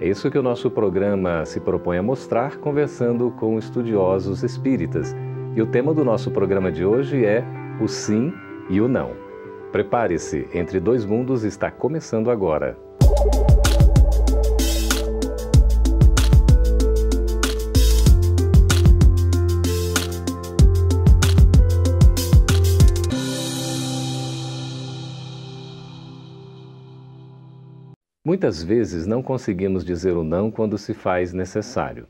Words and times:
É 0.00 0.08
isso 0.08 0.30
que 0.30 0.38
o 0.38 0.42
nosso 0.42 0.70
programa 0.70 1.44
se 1.44 1.60
propõe 1.60 1.98
a 1.98 2.02
mostrar, 2.02 2.56
conversando 2.56 3.30
com 3.32 3.58
estudiosos 3.58 4.42
espíritas. 4.42 5.14
E 5.54 5.62
o 5.62 5.66
tema 5.66 5.94
do 5.94 6.04
nosso 6.04 6.30
programa 6.30 6.70
de 6.72 6.84
hoje 6.84 7.24
é 7.24 7.44
o 7.80 7.86
sim 7.86 8.32
e 8.68 8.80
o 8.80 8.88
não. 8.88 9.12
Prepare-se, 9.70 10.48
Entre 10.52 10.80
Dois 10.80 11.04
Mundos 11.04 11.44
está 11.44 11.70
começando 11.70 12.30
agora. 12.30 12.76
Muitas 28.26 28.62
vezes 28.62 29.06
não 29.06 29.22
conseguimos 29.22 29.84
dizer 29.84 30.16
o 30.16 30.24
não 30.24 30.50
quando 30.50 30.78
se 30.78 30.94
faz 30.94 31.34
necessário. 31.34 32.06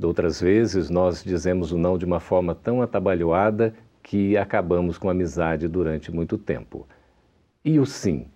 Outras 0.00 0.40
vezes 0.40 0.88
nós 0.88 1.24
dizemos 1.24 1.72
o 1.72 1.76
não 1.76 1.98
de 1.98 2.04
uma 2.04 2.20
forma 2.20 2.54
tão 2.54 2.80
atabalhoada 2.80 3.74
que 4.00 4.36
acabamos 4.36 4.96
com 4.96 5.08
a 5.08 5.10
amizade 5.10 5.66
durante 5.66 6.12
muito 6.12 6.38
tempo. 6.38 6.86
E 7.64 7.80
o 7.80 7.84
sim? 7.84 8.26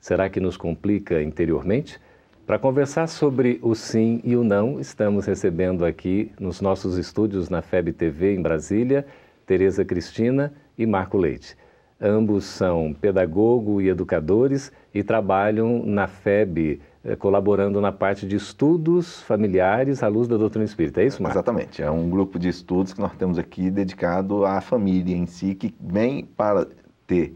Será 0.00 0.28
que 0.28 0.40
nos 0.40 0.56
complica 0.56 1.22
interiormente? 1.22 2.00
Para 2.44 2.58
conversar 2.58 3.06
sobre 3.06 3.60
o 3.62 3.72
sim 3.72 4.20
e 4.24 4.34
o 4.34 4.42
não, 4.42 4.80
estamos 4.80 5.26
recebendo 5.26 5.84
aqui 5.84 6.32
nos 6.40 6.60
nossos 6.60 6.98
estúdios 6.98 7.48
na 7.48 7.62
FEB 7.62 7.92
TV 7.92 8.34
em 8.34 8.42
Brasília, 8.42 9.06
Tereza 9.46 9.84
Cristina 9.84 10.52
e 10.76 10.84
Marco 10.86 11.16
Leite. 11.16 11.56
Ambos 12.00 12.44
são 12.44 12.94
pedagogo 12.98 13.80
e 13.80 13.88
educadores 13.88 14.72
e 14.94 15.02
trabalham 15.02 15.84
na 15.84 16.06
FEB, 16.06 16.80
eh, 17.04 17.14
colaborando 17.14 17.78
na 17.78 17.92
parte 17.92 18.26
de 18.26 18.36
estudos 18.36 19.20
familiares 19.22 20.02
à 20.02 20.08
luz 20.08 20.26
da 20.26 20.38
doutrina 20.38 20.64
espírita. 20.64 21.02
É 21.02 21.06
isso, 21.06 21.22
Marco? 21.22 21.36
Exatamente. 21.36 21.82
É 21.82 21.90
um 21.90 22.08
grupo 22.08 22.38
de 22.38 22.48
estudos 22.48 22.94
que 22.94 23.00
nós 23.00 23.14
temos 23.16 23.38
aqui 23.38 23.70
dedicado 23.70 24.46
à 24.46 24.62
família 24.62 25.14
em 25.14 25.26
si, 25.26 25.54
que 25.54 25.74
vem 25.78 26.24
para 26.24 26.66
ter 27.06 27.34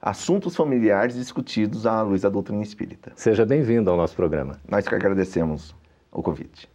assuntos 0.00 0.56
familiares 0.56 1.14
discutidos 1.14 1.86
à 1.86 2.02
luz 2.02 2.22
da 2.22 2.28
doutrina 2.28 2.62
espírita. 2.62 3.12
Seja 3.14 3.46
bem-vindo 3.46 3.88
ao 3.88 3.96
nosso 3.96 4.16
programa. 4.16 4.58
Nós 4.68 4.88
que 4.88 4.96
agradecemos 4.96 5.76
o 6.10 6.20
convite. 6.20 6.68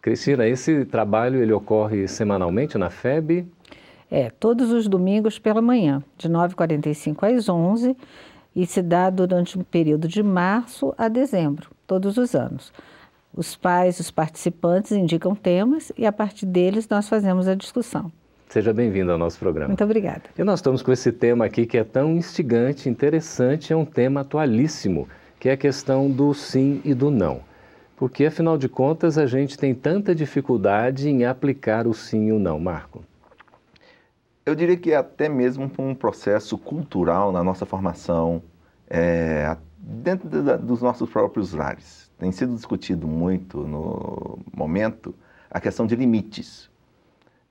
Cristina, 0.00 0.48
esse 0.48 0.84
trabalho 0.84 1.40
ele 1.40 1.52
ocorre 1.52 2.08
semanalmente 2.08 2.76
na 2.76 2.90
FEB? 2.90 3.46
É, 4.14 4.28
todos 4.28 4.70
os 4.70 4.86
domingos 4.86 5.38
pela 5.38 5.62
manhã, 5.62 6.04
de 6.18 6.28
9h45 6.28 7.34
às 7.34 7.48
11 7.48 7.96
e 8.54 8.66
se 8.66 8.82
dá 8.82 9.08
durante 9.08 9.58
um 9.58 9.64
período 9.64 10.06
de 10.06 10.22
março 10.22 10.94
a 10.98 11.08
dezembro, 11.08 11.70
todos 11.86 12.18
os 12.18 12.34
anos. 12.34 12.74
Os 13.34 13.56
pais, 13.56 13.98
os 13.98 14.10
participantes 14.10 14.92
indicam 14.92 15.34
temas 15.34 15.90
e 15.96 16.04
a 16.04 16.12
partir 16.12 16.44
deles 16.44 16.86
nós 16.90 17.08
fazemos 17.08 17.48
a 17.48 17.54
discussão. 17.54 18.12
Seja 18.50 18.74
bem-vindo 18.74 19.10
ao 19.10 19.16
nosso 19.16 19.38
programa. 19.38 19.68
Muito 19.68 19.82
obrigada. 19.82 20.24
E 20.38 20.44
nós 20.44 20.58
estamos 20.58 20.82
com 20.82 20.92
esse 20.92 21.10
tema 21.10 21.46
aqui 21.46 21.64
que 21.64 21.78
é 21.78 21.84
tão 21.84 22.14
instigante, 22.14 22.90
interessante, 22.90 23.72
é 23.72 23.76
um 23.76 23.86
tema 23.86 24.20
atualíssimo, 24.20 25.08
que 25.40 25.48
é 25.48 25.52
a 25.52 25.56
questão 25.56 26.10
do 26.10 26.34
sim 26.34 26.82
e 26.84 26.92
do 26.92 27.10
não. 27.10 27.40
Porque, 27.96 28.26
afinal 28.26 28.58
de 28.58 28.68
contas, 28.68 29.16
a 29.16 29.24
gente 29.24 29.56
tem 29.56 29.74
tanta 29.74 30.14
dificuldade 30.14 31.08
em 31.08 31.24
aplicar 31.24 31.86
o 31.86 31.94
sim 31.94 32.26
e 32.26 32.32
o 32.32 32.38
não, 32.38 32.60
Marco. 32.60 33.02
Eu 34.44 34.56
diria 34.56 34.76
que 34.76 34.90
é 34.90 34.96
até 34.96 35.28
mesmo 35.28 35.70
um 35.78 35.94
processo 35.94 36.58
cultural 36.58 37.30
na 37.30 37.44
nossa 37.44 37.64
formação, 37.64 38.42
é, 38.90 39.56
dentro 39.78 40.28
de, 40.28 40.56
dos 40.58 40.82
nossos 40.82 41.08
próprios 41.08 41.52
lares. 41.52 42.10
Tem 42.18 42.32
sido 42.32 42.54
discutido 42.54 43.06
muito 43.06 43.58
no 43.58 44.40
momento 44.52 45.14
a 45.48 45.60
questão 45.60 45.86
de 45.86 45.94
limites. 45.94 46.68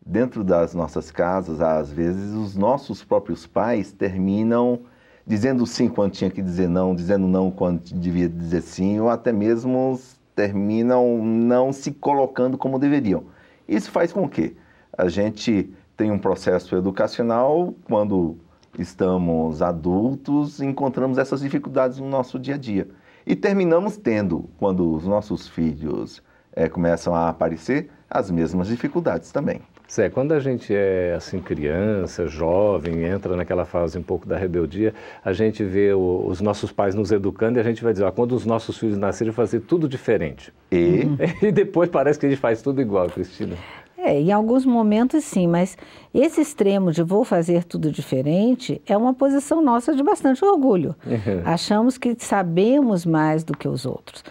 Dentro 0.06 0.44
das 0.44 0.74
nossas 0.74 1.12
casas, 1.12 1.62
às 1.62 1.92
vezes, 1.92 2.34
os 2.34 2.58
nossos 2.58 3.04
próprios 3.04 3.48
pais 3.48 3.94
terminam 3.94 4.82
dizendo 5.26 5.66
sim 5.66 5.88
quando 5.88 6.12
tinha 6.12 6.30
que 6.30 6.42
dizer 6.42 6.68
não, 6.68 6.94
dizendo 6.94 7.26
não 7.26 7.50
quando 7.52 7.84
devia 7.94 8.28
dizer 8.28 8.62
sim, 8.62 9.00
ou 9.00 9.10
até 9.10 9.32
mesmo 9.32 9.98
terminam 10.36 11.24
não 11.24 11.72
se 11.72 11.92
colocando 11.92 12.58
como 12.58 12.80
deveriam. 12.80 13.24
Isso 13.66 13.90
faz 13.92 14.12
com 14.12 14.28
que 14.28 14.58
a 14.98 15.08
gente 15.08 15.74
tem 16.02 16.10
um 16.10 16.18
processo 16.18 16.76
educacional, 16.76 17.76
quando 17.84 18.36
estamos 18.80 19.62
adultos, 19.62 20.60
encontramos 20.60 21.20
essas 21.20 21.42
dificuldades 21.42 22.00
no 22.00 22.10
nosso 22.10 22.40
dia 22.40 22.56
a 22.56 22.58
dia. 22.58 22.88
E 23.24 23.36
terminamos 23.36 23.98
tendo, 23.98 24.50
quando 24.58 24.92
os 24.96 25.06
nossos 25.06 25.48
filhos 25.48 26.24
é, 26.54 26.68
começam 26.68 27.14
a 27.14 27.30
aparecer, 27.30 27.92
as 28.10 28.32
mesmas 28.32 28.68
dificuldades 28.68 29.32
também. 29.32 29.62
Zé, 29.92 30.10
quando 30.10 30.32
a 30.32 30.40
gente 30.40 30.74
é 30.74 31.14
assim 31.16 31.40
criança, 31.40 32.26
jovem, 32.26 33.04
entra 33.04 33.36
naquela 33.36 33.64
fase 33.64 34.00
um 34.00 34.04
pouco 34.04 34.28
da 34.28 34.38
rebeldia, 34.38 34.96
a 35.24 35.34
gente 35.34 35.64
vê 35.64 35.94
o, 35.94 36.26
os 36.26 36.42
nossos 36.42 36.72
pais 36.72 36.96
nos 36.96 37.12
educando 37.12 37.60
e 37.60 37.62
a 37.62 37.64
gente 37.64 37.84
vai 37.84 37.94
dizer, 37.94 38.06
ó, 38.06 38.12
quando 38.12 38.32
os 38.32 38.44
nossos 38.44 38.76
filhos 38.76 38.98
nascerem, 38.98 39.32
fazer 39.32 39.60
tudo 39.60 39.88
diferente. 39.88 40.52
E? 40.72 41.02
e 41.46 41.52
depois 41.52 41.90
parece 41.92 42.18
que 42.18 42.26
a 42.26 42.30
gente 42.30 42.40
faz 42.40 42.62
tudo 42.64 42.82
igual, 42.82 43.08
Cristina. 43.08 43.56
É, 44.04 44.20
em 44.20 44.32
alguns 44.32 44.66
momentos 44.66 45.24
sim, 45.24 45.46
mas 45.46 45.78
esse 46.12 46.42
extremo 46.42 46.92
de 46.92 47.04
vou 47.04 47.24
fazer 47.24 47.64
tudo 47.64 47.92
diferente 47.92 48.82
é 48.88 48.98
uma 48.98 49.14
posição 49.14 49.62
nossa 49.62 49.94
de 49.96 50.02
bastante 50.02 50.44
orgulho. 50.44 50.96
Uhum. 51.06 51.42
Achamos 51.46 52.00
que 52.00 52.16
sabemos 52.18 53.06
mais 53.06 53.44
do 53.44 53.56
que 53.56 53.68
os 53.68 53.86
outros. 53.86 54.24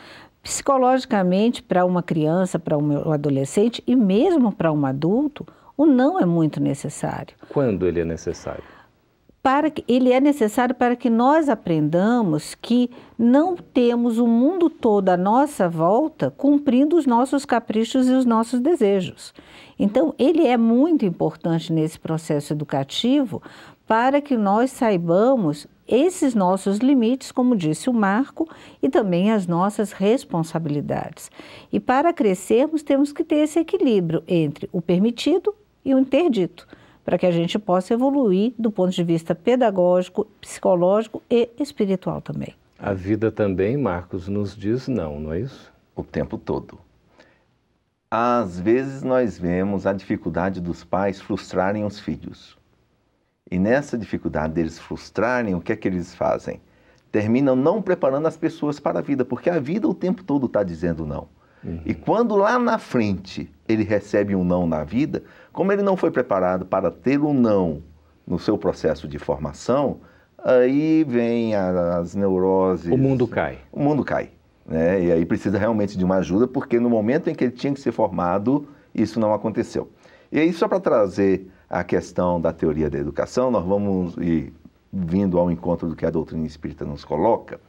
Psicologicamente, 0.42 1.62
para 1.62 1.84
uma 1.84 2.02
criança, 2.02 2.58
para 2.58 2.76
um 2.76 3.12
adolescente 3.12 3.80
e 3.86 3.94
mesmo 3.94 4.50
para 4.50 4.72
um 4.72 4.84
adulto, 4.84 5.46
o 5.76 5.86
não 5.86 6.18
é 6.18 6.26
muito 6.26 6.60
necessário. 6.60 7.36
Quando 7.50 7.86
ele 7.86 8.00
é 8.00 8.04
necessário? 8.04 8.64
Para 9.42 9.70
que, 9.70 9.82
ele 9.88 10.12
é 10.12 10.20
necessário 10.20 10.74
para 10.74 10.94
que 10.94 11.08
nós 11.08 11.48
aprendamos 11.48 12.54
que 12.54 12.90
não 13.18 13.56
temos 13.56 14.18
o 14.18 14.26
mundo 14.26 14.68
todo 14.68 15.08
à 15.08 15.16
nossa 15.16 15.68
volta 15.68 16.30
cumprindo 16.30 16.96
os 16.96 17.06
nossos 17.06 17.46
caprichos 17.46 18.08
e 18.08 18.12
os 18.12 18.26
nossos 18.26 18.60
desejos. 18.60 19.32
Então, 19.78 20.14
ele 20.18 20.46
é 20.46 20.58
muito 20.58 21.06
importante 21.06 21.72
nesse 21.72 21.98
processo 21.98 22.52
educativo 22.52 23.42
para 23.86 24.20
que 24.20 24.36
nós 24.36 24.70
saibamos 24.70 25.66
esses 25.88 26.34
nossos 26.34 26.78
limites, 26.78 27.32
como 27.32 27.56
disse 27.56 27.90
o 27.90 27.94
Marco, 27.94 28.46
e 28.80 28.88
também 28.88 29.32
as 29.32 29.46
nossas 29.46 29.90
responsabilidades. 29.90 31.30
E 31.72 31.80
para 31.80 32.12
crescermos, 32.12 32.82
temos 32.82 33.10
que 33.12 33.24
ter 33.24 33.36
esse 33.36 33.58
equilíbrio 33.58 34.22
entre 34.28 34.68
o 34.70 34.80
permitido 34.82 35.52
e 35.84 35.94
o 35.94 35.98
interdito 35.98 36.68
para 37.10 37.18
que 37.18 37.26
a 37.26 37.32
gente 37.32 37.58
possa 37.58 37.92
evoluir 37.92 38.52
do 38.56 38.70
ponto 38.70 38.92
de 38.92 39.02
vista 39.02 39.34
pedagógico, 39.34 40.28
psicológico 40.40 41.20
e 41.28 41.50
espiritual 41.58 42.20
também. 42.20 42.54
A 42.78 42.92
vida 42.92 43.32
também, 43.32 43.76
Marcos, 43.76 44.28
nos 44.28 44.56
diz 44.56 44.86
não, 44.86 45.18
não 45.18 45.32
é 45.32 45.40
isso? 45.40 45.72
O 45.96 46.04
tempo 46.04 46.38
todo. 46.38 46.78
Às 48.08 48.60
vezes 48.60 49.02
nós 49.02 49.36
vemos 49.36 49.88
a 49.88 49.92
dificuldade 49.92 50.60
dos 50.60 50.84
pais 50.84 51.20
frustrarem 51.20 51.84
os 51.84 51.98
filhos. 51.98 52.56
E 53.50 53.58
nessa 53.58 53.98
dificuldade 53.98 54.54
deles 54.54 54.78
frustrarem, 54.78 55.56
o 55.56 55.60
que 55.60 55.72
é 55.72 55.76
que 55.76 55.88
eles 55.88 56.14
fazem? 56.14 56.60
Terminam 57.10 57.56
não 57.56 57.82
preparando 57.82 58.28
as 58.28 58.36
pessoas 58.36 58.78
para 58.78 59.00
a 59.00 59.02
vida, 59.02 59.24
porque 59.24 59.50
a 59.50 59.58
vida 59.58 59.88
o 59.88 59.94
tempo 59.94 60.22
todo 60.22 60.46
está 60.46 60.62
dizendo 60.62 61.04
não. 61.04 61.26
Uhum. 61.62 61.80
E 61.84 61.94
quando 61.94 62.36
lá 62.36 62.58
na 62.58 62.78
frente 62.78 63.50
ele 63.68 63.84
recebe 63.84 64.34
um 64.34 64.44
não 64.44 64.66
na 64.66 64.84
vida, 64.84 65.22
como 65.52 65.72
ele 65.72 65.82
não 65.82 65.96
foi 65.96 66.10
preparado 66.10 66.64
para 66.64 66.90
ter 66.90 67.20
um 67.20 67.34
não 67.34 67.82
no 68.26 68.38
seu 68.38 68.56
processo 68.56 69.06
de 69.08 69.18
formação, 69.18 70.00
aí 70.42 71.04
vem 71.04 71.54
as 71.54 72.14
neuroses. 72.14 72.90
O 72.90 72.96
mundo 72.96 73.26
cai. 73.26 73.58
O 73.72 73.80
mundo 73.80 74.04
cai. 74.04 74.30
Né? 74.66 75.04
E 75.04 75.12
aí 75.12 75.26
precisa 75.26 75.58
realmente 75.58 75.98
de 75.98 76.04
uma 76.04 76.16
ajuda, 76.16 76.46
porque 76.46 76.78
no 76.78 76.88
momento 76.88 77.28
em 77.28 77.34
que 77.34 77.44
ele 77.44 77.52
tinha 77.52 77.74
que 77.74 77.80
ser 77.80 77.92
formado, 77.92 78.68
isso 78.94 79.18
não 79.18 79.34
aconteceu. 79.34 79.90
E 80.30 80.38
aí, 80.38 80.52
só 80.52 80.68
para 80.68 80.78
trazer 80.78 81.50
a 81.68 81.82
questão 81.82 82.40
da 82.40 82.52
teoria 82.52 82.88
da 82.88 82.98
educação, 82.98 83.50
nós 83.50 83.64
vamos 83.64 84.16
ir 84.16 84.52
vindo 84.92 85.38
ao 85.38 85.50
encontro 85.50 85.88
do 85.88 85.96
que 85.96 86.06
a 86.06 86.10
doutrina 86.10 86.46
espírita 86.46 86.84
nos 86.84 87.04
coloca. 87.04 87.60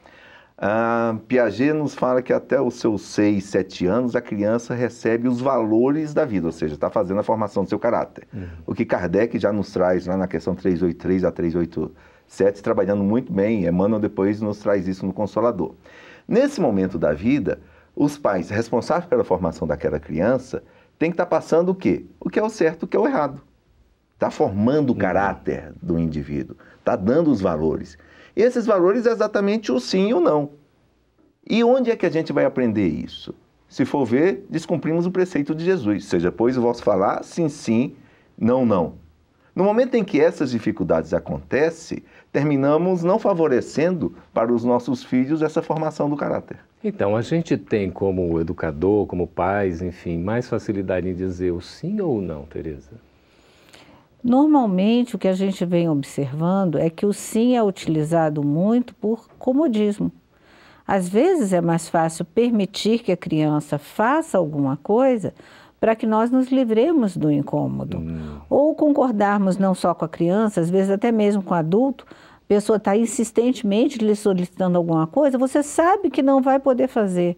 A 0.64 1.18
Piaget 1.28 1.74
nos 1.74 1.96
fala 1.96 2.22
que 2.22 2.32
até 2.32 2.62
os 2.62 2.76
seus 2.76 3.02
6, 3.02 3.44
7 3.46 3.88
anos 3.88 4.16
a 4.16 4.22
criança 4.22 4.76
recebe 4.76 5.28
os 5.28 5.42
valores 5.42 6.14
da 6.14 6.24
vida, 6.24 6.46
ou 6.46 6.52
seja, 6.52 6.76
está 6.76 6.88
fazendo 6.88 7.20
a 7.20 7.24
formação 7.24 7.64
do 7.64 7.70
seu 7.70 7.80
caráter. 7.80 8.28
Uhum. 8.32 8.48
O 8.68 8.76
que 8.76 8.86
Kardec 8.86 9.40
já 9.40 9.52
nos 9.52 9.74
traz 9.74 10.06
lá 10.06 10.16
na 10.16 10.28
questão 10.28 10.54
383 10.54 11.24
a 11.24 11.32
387, 11.32 12.62
trabalhando 12.62 13.04
muito 13.04 13.34
bem, 13.34 13.66
Emmanuel 13.66 14.00
depois 14.00 14.40
nos 14.40 14.60
traz 14.60 14.88
isso 14.88 15.04
no 15.04 15.12
Consolador. 15.12 15.74
Nesse 16.28 16.62
momento 16.62 17.00
da 17.00 17.12
vida, 17.12 17.60
os 17.96 18.16
pais 18.20 18.52
responsáveis 18.52 19.10
pela 19.10 19.24
formação 19.24 19.68
daquela 19.68 20.00
criança 20.00 20.62
têm 21.00 21.10
que 21.10 21.16
estar 21.16 21.26
tá 21.26 21.30
passando 21.38 21.70
o 21.70 21.76
quê? 21.76 22.06
O 22.20 22.30
que 22.30 22.38
é 22.38 22.44
o 22.44 22.50
certo, 22.50 22.84
o 22.84 22.88
que 22.88 22.96
é 22.96 23.00
o 23.00 23.08
errado. 23.08 23.42
Está 24.14 24.30
formando 24.30 24.92
o 24.92 24.94
uhum. 24.94 25.00
caráter 25.00 25.74
do 25.82 25.98
indivíduo, 25.98 26.56
está 26.78 26.96
dando 26.96 27.32
os 27.32 27.42
valores. 27.42 27.98
Esses 28.36 28.66
valores 28.66 29.06
é 29.06 29.12
exatamente 29.12 29.72
o 29.72 29.80
sim 29.80 30.10
e 30.10 30.14
o 30.14 30.20
não. 30.20 30.52
E 31.48 31.64
onde 31.64 31.92
é 31.92 31.96
que 31.96 32.06
a 32.06 32.10
gente 32.10 32.32
vai 32.32 32.46
aprender 32.46 32.88
isso? 32.88 33.34
Se 33.68 33.86
for 33.86 34.06
ver, 34.06 34.46
descumprimos 34.50 35.06
o 35.06 35.12
preceito 35.12 35.56
de 35.56 35.64
Jesus, 35.64 36.06
seja, 36.06 36.32
pois 36.32 36.58
o 36.58 36.62
vosso 36.62 36.84
falar 36.84 37.24
sim, 37.24 37.50
sim, 37.50 37.96
não, 38.38 38.66
não. 38.66 38.96
No 39.54 39.64
momento 39.64 39.96
em 39.96 40.04
que 40.04 40.20
essas 40.20 40.52
dificuldades 40.52 41.14
acontecem, 41.14 42.04
terminamos 42.32 43.04
não 43.04 43.20
favorecendo 43.20 44.16
para 44.34 44.52
os 44.52 44.64
nossos 44.64 45.04
filhos 45.04 45.42
essa 45.42 45.62
formação 45.62 46.10
do 46.10 46.16
caráter. 46.16 46.58
Então, 46.84 47.16
a 47.16 47.22
gente 47.22 47.58
tem 47.58 47.92
como 47.92 48.40
educador, 48.40 49.06
como 49.08 49.28
pais, 49.28 49.82
enfim, 49.82 50.18
mais 50.18 50.48
facilidade 50.48 51.08
em 51.08 51.14
dizer 51.14 51.52
o 51.52 51.62
sim 51.62 52.00
ou 52.00 52.18
o 52.18 52.22
não, 52.22 52.44
Tereza? 52.44 52.92
Normalmente, 54.24 55.16
o 55.16 55.20
que 55.20 55.28
a 55.28 55.34
gente 55.34 55.66
vem 55.66 55.90
observando 55.90 56.78
é 56.78 56.90
que 56.90 57.06
o 57.06 57.14
sim 57.14 57.56
é 57.56 57.64
utilizado 57.64 58.44
muito 58.44 58.94
por 58.96 59.28
comodismo. 59.40 60.12
Às 60.86 61.08
vezes 61.08 61.54
é 61.54 61.62
mais 61.62 61.90
fácil 61.90 62.26
permitir 62.26 63.00
que 63.00 63.12
a 63.12 63.18
criança 63.18 63.78
faça 63.78 64.38
alguma 64.38 64.78
coisa 64.78 65.34
para 65.80 65.96
que 65.96 66.06
nós 66.06 66.30
nos 66.30 66.50
livremos 66.50 67.18
do 67.18 67.32
incômodo. 67.32 67.98
Hum. 67.98 68.38
Ou 68.50 68.76
concordarmos 68.76 69.58
não 69.58 69.74
só 69.74 69.96
com 69.96 70.06
a 70.06 70.10
criança, 70.10 70.62
às 70.62 70.70
vezes 70.70 70.92
até 70.92 71.12
mesmo 71.12 71.42
com 71.42 71.54
o 71.54 71.58
adulto, 71.58 72.06
a 72.10 72.48
pessoa 72.48 72.78
está 72.78 72.96
insistentemente 72.96 73.98
lhe 73.98 74.16
solicitando 74.16 74.78
alguma 74.78 75.08
coisa, 75.08 75.38
você 75.38 75.64
sabe 75.64 76.12
que 76.12 76.22
não 76.22 76.42
vai 76.42 76.60
poder 76.60 76.88
fazer, 76.88 77.38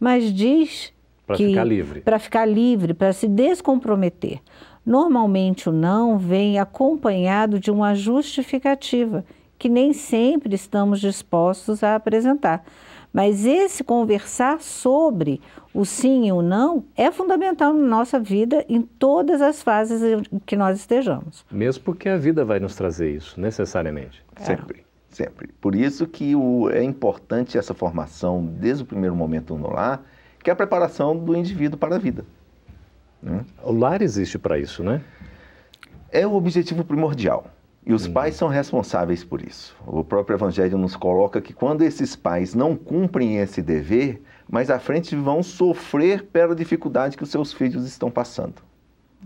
mas 0.00 0.32
diz 0.32 0.92
para 1.26 1.36
ficar 1.36 1.64
livre. 1.64 2.00
Para 2.00 2.18
ficar 2.18 2.46
livre, 2.46 2.94
para 2.94 3.12
se 3.12 3.28
descomprometer. 3.28 4.40
Normalmente 4.84 5.68
o 5.68 5.72
não 5.72 6.18
vem 6.18 6.58
acompanhado 6.58 7.60
de 7.60 7.70
uma 7.70 7.94
justificativa, 7.94 9.24
que 9.58 9.68
nem 9.68 9.92
sempre 9.92 10.54
estamos 10.54 11.00
dispostos 11.00 11.84
a 11.84 11.94
apresentar. 11.94 12.64
Mas 13.12 13.44
esse 13.44 13.84
conversar 13.84 14.60
sobre 14.60 15.40
o 15.74 15.84
sim 15.84 16.26
e 16.26 16.32
o 16.32 16.40
não 16.40 16.84
é 16.96 17.12
fundamental 17.12 17.72
na 17.72 17.86
nossa 17.86 18.18
vida 18.18 18.64
em 18.68 18.82
todas 18.82 19.42
as 19.42 19.62
fases 19.62 20.02
em 20.02 20.38
que 20.40 20.56
nós 20.56 20.78
estejamos. 20.78 21.44
Mesmo 21.50 21.84
porque 21.84 22.08
a 22.08 22.16
vida 22.16 22.44
vai 22.44 22.58
nos 22.58 22.74
trazer 22.74 23.14
isso, 23.14 23.38
necessariamente. 23.38 24.24
É. 24.36 24.40
Sempre, 24.40 24.84
sempre. 25.10 25.48
Por 25.60 25.74
isso 25.74 26.06
que 26.06 26.34
o, 26.34 26.70
é 26.70 26.82
importante 26.82 27.58
essa 27.58 27.74
formação 27.74 28.44
desde 28.44 28.82
o 28.82 28.86
primeiro 28.86 29.14
momento 29.14 29.56
no 29.56 29.70
lar, 29.70 30.02
que 30.42 30.48
é 30.48 30.52
a 30.52 30.56
preparação 30.56 31.16
do 31.16 31.36
indivíduo 31.36 31.78
para 31.78 31.96
a 31.96 31.98
vida. 31.98 32.24
Né? 33.22 33.44
O 33.62 33.72
lar 33.72 34.02
existe 34.02 34.38
para 34.38 34.58
isso, 34.58 34.82
né? 34.82 35.00
É 36.10 36.26
o 36.26 36.34
objetivo 36.34 36.84
primordial. 36.84 37.46
E 37.84 37.92
os 37.92 38.06
uhum. 38.06 38.12
pais 38.12 38.36
são 38.36 38.48
responsáveis 38.48 39.24
por 39.24 39.42
isso. 39.42 39.76
O 39.86 40.04
próprio 40.04 40.36
Evangelho 40.36 40.78
nos 40.78 40.94
coloca 40.94 41.40
que 41.40 41.52
quando 41.52 41.82
esses 41.82 42.14
pais 42.14 42.54
não 42.54 42.76
cumprem 42.76 43.38
esse 43.38 43.60
dever, 43.60 44.22
mais 44.48 44.70
à 44.70 44.78
frente 44.78 45.16
vão 45.16 45.42
sofrer 45.42 46.24
pela 46.24 46.54
dificuldade 46.54 47.16
que 47.16 47.22
os 47.22 47.30
seus 47.30 47.52
filhos 47.52 47.84
estão 47.86 48.10
passando. 48.10 48.54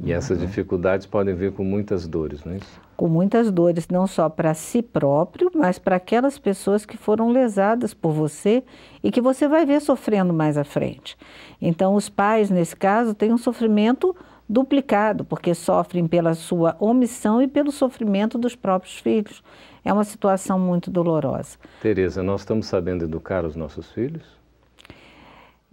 E 0.02 0.12
essas 0.12 0.38
uhum. 0.38 0.46
dificuldades 0.46 1.06
podem 1.06 1.34
vir 1.34 1.52
com 1.52 1.64
muitas 1.64 2.06
dores, 2.06 2.44
não 2.44 2.52
é 2.52 2.56
isso? 2.56 2.80
Com 2.96 3.08
muitas 3.08 3.50
dores, 3.50 3.88
não 3.88 4.06
só 4.06 4.28
para 4.28 4.54
si 4.54 4.82
próprio, 4.82 5.50
mas 5.54 5.78
para 5.78 5.96
aquelas 5.96 6.38
pessoas 6.38 6.84
que 6.84 6.96
foram 6.96 7.30
lesadas 7.30 7.94
por 7.94 8.12
você 8.12 8.62
e 9.02 9.10
que 9.10 9.20
você 9.20 9.48
vai 9.48 9.64
ver 9.64 9.80
sofrendo 9.80 10.32
mais 10.32 10.56
à 10.56 10.64
frente. 10.64 11.16
Então, 11.60 11.94
os 11.94 12.08
pais, 12.08 12.50
nesse 12.50 12.76
caso, 12.76 13.14
têm 13.14 13.32
um 13.32 13.38
sofrimento 13.38 14.14
duplicado, 14.48 15.24
porque 15.24 15.54
sofrem 15.54 16.06
pela 16.06 16.34
sua 16.34 16.76
omissão 16.78 17.42
e 17.42 17.48
pelo 17.48 17.72
sofrimento 17.72 18.38
dos 18.38 18.54
próprios 18.54 18.98
filhos. 18.98 19.42
É 19.84 19.92
uma 19.92 20.04
situação 20.04 20.58
muito 20.58 20.90
dolorosa. 20.90 21.58
Tereza, 21.80 22.22
nós 22.22 22.40
estamos 22.42 22.66
sabendo 22.66 23.04
educar 23.04 23.44
os 23.44 23.56
nossos 23.56 23.90
filhos? 23.92 24.35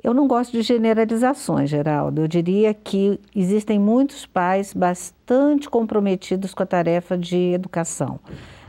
Eu 0.04 0.14
não 0.14 0.28
gosto 0.28 0.52
de 0.52 0.62
generalizações, 0.62 1.70
Geraldo. 1.70 2.22
Eu 2.22 2.28
diria 2.28 2.74
que 2.74 3.18
existem 3.34 3.80
muitos 3.80 4.26
pais 4.26 4.74
bastante 4.74 5.70
comprometidos 5.70 6.54
com 6.54 6.62
a 6.62 6.66
tarefa 6.66 7.18
de 7.18 7.54
educação, 7.54 8.20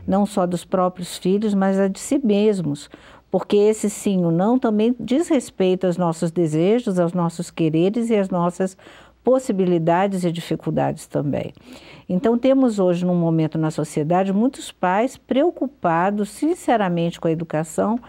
não 0.07 0.25
só 0.25 0.45
dos 0.45 0.63
próprios 0.63 1.17
filhos, 1.17 1.53
mas 1.53 1.77
a 1.77 1.89
de 1.89 1.99
si 1.99 2.17
mesmos, 2.23 2.89
porque 3.29 3.57
esse 3.57 3.89
sim 3.89 4.23
ou 4.23 4.31
não 4.31 4.57
também 4.57 4.95
diz 4.97 5.27
respeito 5.27 5.85
aos 5.85 5.97
nossos 5.97 6.31
desejos, 6.31 6.97
aos 6.97 7.11
nossos 7.11 7.51
quereres 7.51 8.09
e 8.09 8.15
às 8.15 8.29
nossas 8.29 8.77
possibilidades 9.21 10.23
e 10.23 10.31
dificuldades 10.31 11.05
também. 11.05 11.51
Então, 12.07 12.37
temos 12.37 12.79
hoje, 12.79 13.03
num 13.03 13.15
momento 13.15 13.57
na 13.57 13.71
sociedade, 13.71 14.31
muitos 14.31 14.71
pais 14.71 15.17
preocupados, 15.17 16.29
sinceramente, 16.29 17.19
com 17.19 17.27
a 17.27 17.31
educação 17.31 17.99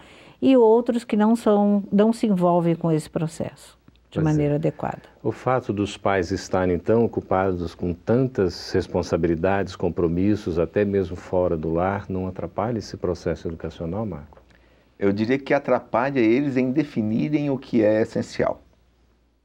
e 0.41 0.55
outros 0.55 1.03
que 1.03 1.15
não, 1.15 1.35
são, 1.35 1.83
não 1.91 2.13
se 2.13 2.27
envolvem 2.27 2.75
com 2.75 2.91
esse 2.91 3.09
processo 3.09 3.77
de 4.09 4.15
pois 4.15 4.25
é. 4.25 4.29
maneira 4.29 4.53
é. 4.53 4.57
adequada. 4.57 5.01
O 5.21 5.31
fato 5.31 5.73
dos 5.73 5.97
pais 5.97 6.31
estarem 6.31 6.75
então 6.75 7.03
ocupados 7.03 7.75
com 7.75 7.93
tantas 7.93 8.71
responsabilidades, 8.71 9.75
compromissos, 9.75 10.57
até 10.59 10.85
mesmo 10.85 11.15
fora 11.15 11.57
do 11.57 11.73
lar, 11.73 12.05
não 12.09 12.27
atrapalha 12.27 12.77
esse 12.77 12.95
processo 12.97 13.47
educacional, 13.47 14.05
Marco? 14.05 14.41
Eu 14.97 15.13
diria 15.13 15.37
que 15.37 15.53
atrapalha 15.53 16.19
eles 16.19 16.57
em 16.57 16.71
definirem 16.71 17.49
o 17.49 17.57
que 17.57 17.83
é 17.83 18.01
essencial. 18.01 18.61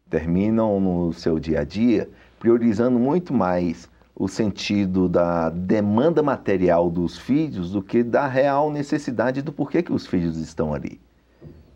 Terminam 0.08 0.80
no 0.80 1.12
seu 1.12 1.38
dia 1.38 1.60
a 1.60 1.64
dia 1.64 2.08
priorizando 2.38 2.98
muito 2.98 3.32
mais 3.32 3.88
o 4.14 4.28
sentido 4.28 5.08
da 5.08 5.48
demanda 5.50 6.22
material 6.22 6.90
dos 6.90 7.18
filhos 7.18 7.72
do 7.72 7.82
que 7.82 8.02
da 8.02 8.26
real 8.26 8.70
necessidade 8.70 9.42
do 9.42 9.52
porquê 9.52 9.82
que 9.82 9.92
os 9.92 10.06
filhos 10.06 10.36
estão 10.36 10.74
ali. 10.74 11.00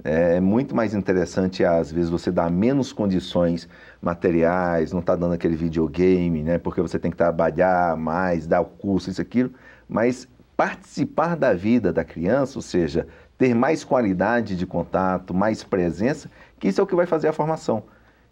É 0.05 0.41
muito 0.41 0.77
mais 0.77 0.95
interessante, 0.95 1.65
às 1.65 1.91
vezes, 1.91 2.09
você 2.09 2.31
dar 2.31 2.49
menos 2.49 2.93
condições 2.93 3.69
materiais, 4.01 4.93
não 4.93 5.01
está 5.01 5.17
dando 5.17 5.33
aquele 5.35 5.57
videogame, 5.57 6.45
né? 6.45 6.59
Porque 6.59 6.81
você 6.81 6.97
tem 6.97 7.11
que 7.11 7.17
trabalhar 7.17 7.97
mais, 7.97 8.47
dar 8.47 8.61
o 8.61 8.67
curso, 8.67 9.11
isso, 9.11 9.21
aquilo, 9.21 9.51
mas 9.89 10.29
participar 10.57 11.37
da 11.37 11.53
vida 11.53 11.93
da 11.93 12.05
criança, 12.05 12.57
ou 12.57 12.63
seja, 12.63 13.09
ter 13.37 13.53
mais 13.55 13.83
qualidade 13.83 14.57
de 14.57 14.65
contato, 14.65 15.35
mais 15.35 15.65
presença, 15.65 16.31
que 16.59 16.69
isso 16.69 16.81
é 16.81 16.85
o 16.85 16.87
que 16.87 16.95
vai 16.95 17.07
fazer 17.07 17.27
a 17.27 17.33
formação. 17.33 17.83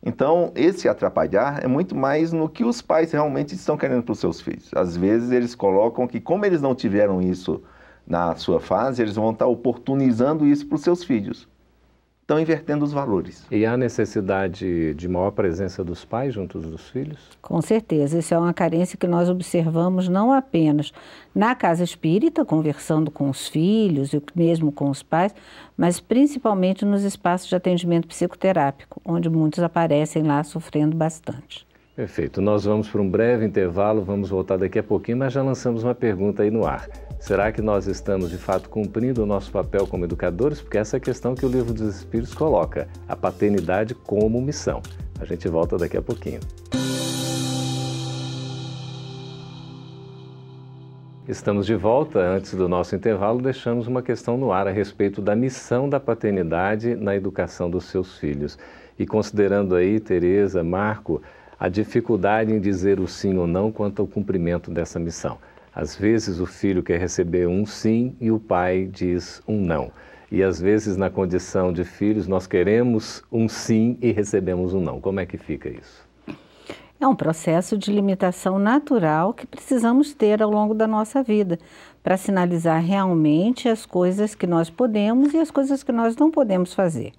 Então, 0.04 0.52
esse 0.54 0.88
atrapalhar 0.88 1.64
é 1.64 1.66
muito 1.66 1.94
mais 1.96 2.32
no 2.32 2.48
que 2.48 2.62
os 2.62 2.82
pais 2.82 3.12
realmente 3.12 3.54
estão 3.54 3.76
querendo 3.76 4.02
para 4.02 4.12
os 4.12 4.18
seus 4.18 4.40
filhos. 4.40 4.70
Às 4.74 4.96
vezes, 4.96 5.30
eles 5.30 5.54
colocam 5.54 6.06
que, 6.06 6.20
como 6.20 6.44
eles 6.44 6.60
não 6.60 6.74
tiveram 6.74 7.22
isso 7.22 7.62
na 8.06 8.36
sua 8.36 8.60
fase, 8.60 9.00
eles 9.00 9.16
vão 9.16 9.30
estar 9.30 9.46
oportunizando 9.46 10.46
isso 10.46 10.66
para 10.66 10.76
os 10.76 10.82
seus 10.82 11.02
filhos 11.02 11.48
estão 12.24 12.40
invertendo 12.40 12.86
os 12.86 12.92
valores. 12.92 13.46
E 13.50 13.66
há 13.66 13.76
necessidade 13.76 14.94
de 14.94 15.06
maior 15.06 15.30
presença 15.30 15.84
dos 15.84 16.06
pais 16.06 16.32
junto 16.32 16.58
dos 16.58 16.88
filhos? 16.88 17.18
Com 17.42 17.60
certeza, 17.60 18.18
isso 18.18 18.32
é 18.32 18.38
uma 18.38 18.54
carência 18.54 18.96
que 18.96 19.06
nós 19.06 19.28
observamos 19.28 20.08
não 20.08 20.32
apenas 20.32 20.90
na 21.34 21.54
casa 21.54 21.84
espírita, 21.84 22.42
conversando 22.42 23.10
com 23.10 23.28
os 23.28 23.46
filhos 23.46 24.14
e 24.14 24.22
mesmo 24.34 24.72
com 24.72 24.88
os 24.88 25.02
pais, 25.02 25.34
mas 25.76 26.00
principalmente 26.00 26.82
nos 26.82 27.02
espaços 27.02 27.46
de 27.46 27.56
atendimento 27.56 28.08
psicoterápico, 28.08 29.02
onde 29.04 29.28
muitos 29.28 29.62
aparecem 29.62 30.22
lá 30.22 30.42
sofrendo 30.42 30.96
bastante. 30.96 31.66
Perfeito. 31.94 32.40
Nós 32.40 32.64
vamos 32.64 32.88
para 32.88 33.02
um 33.02 33.08
breve 33.08 33.44
intervalo, 33.44 34.02
vamos 34.02 34.30
voltar 34.30 34.56
daqui 34.56 34.78
a 34.78 34.82
pouquinho, 34.82 35.18
mas 35.18 35.32
já 35.32 35.42
lançamos 35.42 35.84
uma 35.84 35.94
pergunta 35.94 36.42
aí 36.42 36.50
no 36.50 36.66
ar. 36.66 36.88
Será 37.18 37.50
que 37.50 37.62
nós 37.62 37.86
estamos 37.86 38.30
de 38.30 38.36
fato 38.36 38.68
cumprindo 38.68 39.22
o 39.22 39.26
nosso 39.26 39.50
papel 39.50 39.86
como 39.86 40.04
educadores? 40.04 40.60
Porque 40.60 40.78
essa 40.78 40.96
é 40.96 40.98
a 40.98 41.00
questão 41.00 41.34
que 41.34 41.46
o 41.46 41.48
Livro 41.48 41.72
dos 41.72 41.96
Espíritos 41.96 42.34
coloca, 42.34 42.86
a 43.08 43.16
paternidade 43.16 43.94
como 43.94 44.40
missão. 44.40 44.82
A 45.18 45.24
gente 45.24 45.48
volta 45.48 45.78
daqui 45.78 45.96
a 45.96 46.02
pouquinho. 46.02 46.40
Estamos 51.26 51.64
de 51.64 51.74
volta. 51.74 52.18
Antes 52.20 52.54
do 52.54 52.68
nosso 52.68 52.94
intervalo, 52.94 53.40
deixamos 53.40 53.86
uma 53.86 54.02
questão 54.02 54.36
no 54.36 54.52
ar 54.52 54.68
a 54.68 54.70
respeito 54.70 55.22
da 55.22 55.34
missão 55.34 55.88
da 55.88 55.98
paternidade 55.98 56.94
na 56.94 57.16
educação 57.16 57.70
dos 57.70 57.84
seus 57.84 58.18
filhos. 58.18 58.58
E 58.98 59.06
considerando 59.06 59.74
aí, 59.74 59.98
Tereza, 59.98 60.62
Marco, 60.62 61.22
a 61.58 61.70
dificuldade 61.70 62.52
em 62.52 62.60
dizer 62.60 63.00
o 63.00 63.08
sim 63.08 63.38
ou 63.38 63.46
não 63.46 63.72
quanto 63.72 64.02
ao 64.02 64.06
cumprimento 64.06 64.70
dessa 64.70 64.98
missão. 64.98 65.38
Às 65.74 65.96
vezes 65.96 66.38
o 66.38 66.46
filho 66.46 66.82
quer 66.82 67.00
receber 67.00 67.48
um 67.48 67.66
sim 67.66 68.14
e 68.20 68.30
o 68.30 68.38
pai 68.38 68.88
diz 68.90 69.42
um 69.46 69.60
não. 69.60 69.90
e 70.30 70.42
às 70.42 70.60
vezes 70.60 70.96
na 70.96 71.10
condição 71.10 71.72
de 71.72 71.84
filhos 71.84 72.26
nós 72.26 72.46
queremos 72.46 73.22
um 73.30 73.48
sim 73.48 73.98
e 74.00 74.12
recebemos 74.12 74.72
um 74.72 74.80
não. 74.80 75.00
Como 75.00 75.20
é 75.20 75.26
que 75.26 75.36
fica 75.36 75.68
isso? 75.68 76.06
É 77.00 77.06
um 77.06 77.14
processo 77.14 77.76
de 77.76 77.92
limitação 77.92 78.58
natural 78.58 79.34
que 79.34 79.46
precisamos 79.46 80.14
ter 80.14 80.42
ao 80.42 80.50
longo 80.50 80.74
da 80.74 80.86
nossa 80.86 81.22
vida 81.22 81.58
para 82.02 82.16
sinalizar 82.16 82.80
realmente 82.80 83.68
as 83.68 83.84
coisas 83.84 84.34
que 84.34 84.46
nós 84.46 84.70
podemos 84.70 85.34
e 85.34 85.38
as 85.38 85.50
coisas 85.50 85.82
que 85.82 85.92
nós 85.92 86.16
não 86.16 86.30
podemos 86.30 86.72
fazer. 86.72 87.12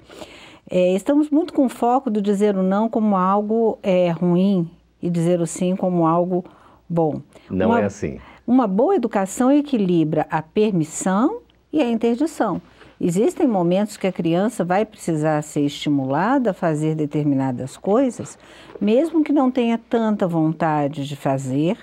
É, 0.70 0.94
estamos 0.96 1.30
muito 1.30 1.54
com 1.54 1.70
foco 1.70 2.10
do 2.10 2.22
dizer 2.22 2.56
o 2.56 2.64
não 2.64 2.90
como 2.90 3.16
algo 3.16 3.78
é, 3.84 4.10
ruim 4.12 4.70
e 5.02 5.10
dizer 5.10 5.40
o 5.42 5.46
sim 5.46 5.76
como 5.76 6.08
algo 6.08 6.44
bom. 6.90 7.22
Não 7.50 7.68
uma, 7.68 7.82
é 7.82 7.86
assim. 7.86 8.20
Uma 8.48 8.68
boa 8.68 8.96
educação 8.96 9.52
equilibra 9.52 10.28
a 10.30 10.40
permissão 10.40 11.40
e 11.74 11.82
a 11.82 11.90
interdição. 11.90 12.62
Existem 13.02 13.48
momentos 13.48 13.98
que 13.98 14.06
a 14.06 14.12
criança 14.12 14.64
vai 14.64 14.86
precisar 14.86 15.42
ser 15.42 15.62
estimulada 15.62 16.52
a 16.52 16.54
fazer 16.54 16.94
determinadas 16.94 17.76
coisas, 17.76 18.38
mesmo 18.80 19.24
que 19.24 19.34
não 19.34 19.50
tenha 19.50 19.80
tanta 19.80 20.28
vontade 20.28 21.08
de 21.08 21.16
fazer 21.16 21.76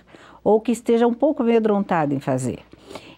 ou 0.44 0.60
que 0.60 0.70
esteja 0.70 1.04
um 1.04 1.12
pouco 1.12 1.42
amedrontada 1.42 2.14
em 2.14 2.20
fazer. 2.20 2.60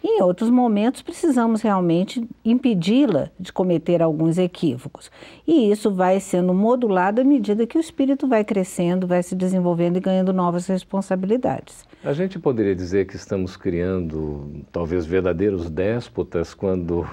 Em 0.06 0.20
outros 0.20 0.50
momentos, 0.50 1.00
precisamos 1.00 1.62
realmente 1.62 2.28
impedi-la 2.44 3.30
de 3.40 3.50
cometer 3.50 4.02
alguns 4.02 4.36
equívocos. 4.36 5.10
E 5.46 5.70
isso 5.70 5.90
vai 5.90 6.20
sendo 6.20 6.52
modulado 6.52 7.22
à 7.22 7.24
medida 7.24 7.66
que 7.66 7.78
o 7.78 7.80
espírito 7.80 8.28
vai 8.28 8.44
crescendo, 8.44 9.06
vai 9.06 9.22
se 9.22 9.34
desenvolvendo 9.34 9.96
e 9.96 10.00
ganhando 10.00 10.30
novas 10.30 10.66
responsabilidades. 10.66 11.86
A 12.04 12.12
gente 12.12 12.38
poderia 12.38 12.76
dizer 12.76 13.06
que 13.06 13.16
estamos 13.16 13.56
criando 13.56 14.62
talvez 14.70 15.06
verdadeiros 15.06 15.70
déspotas 15.70 16.52
quando 16.52 17.08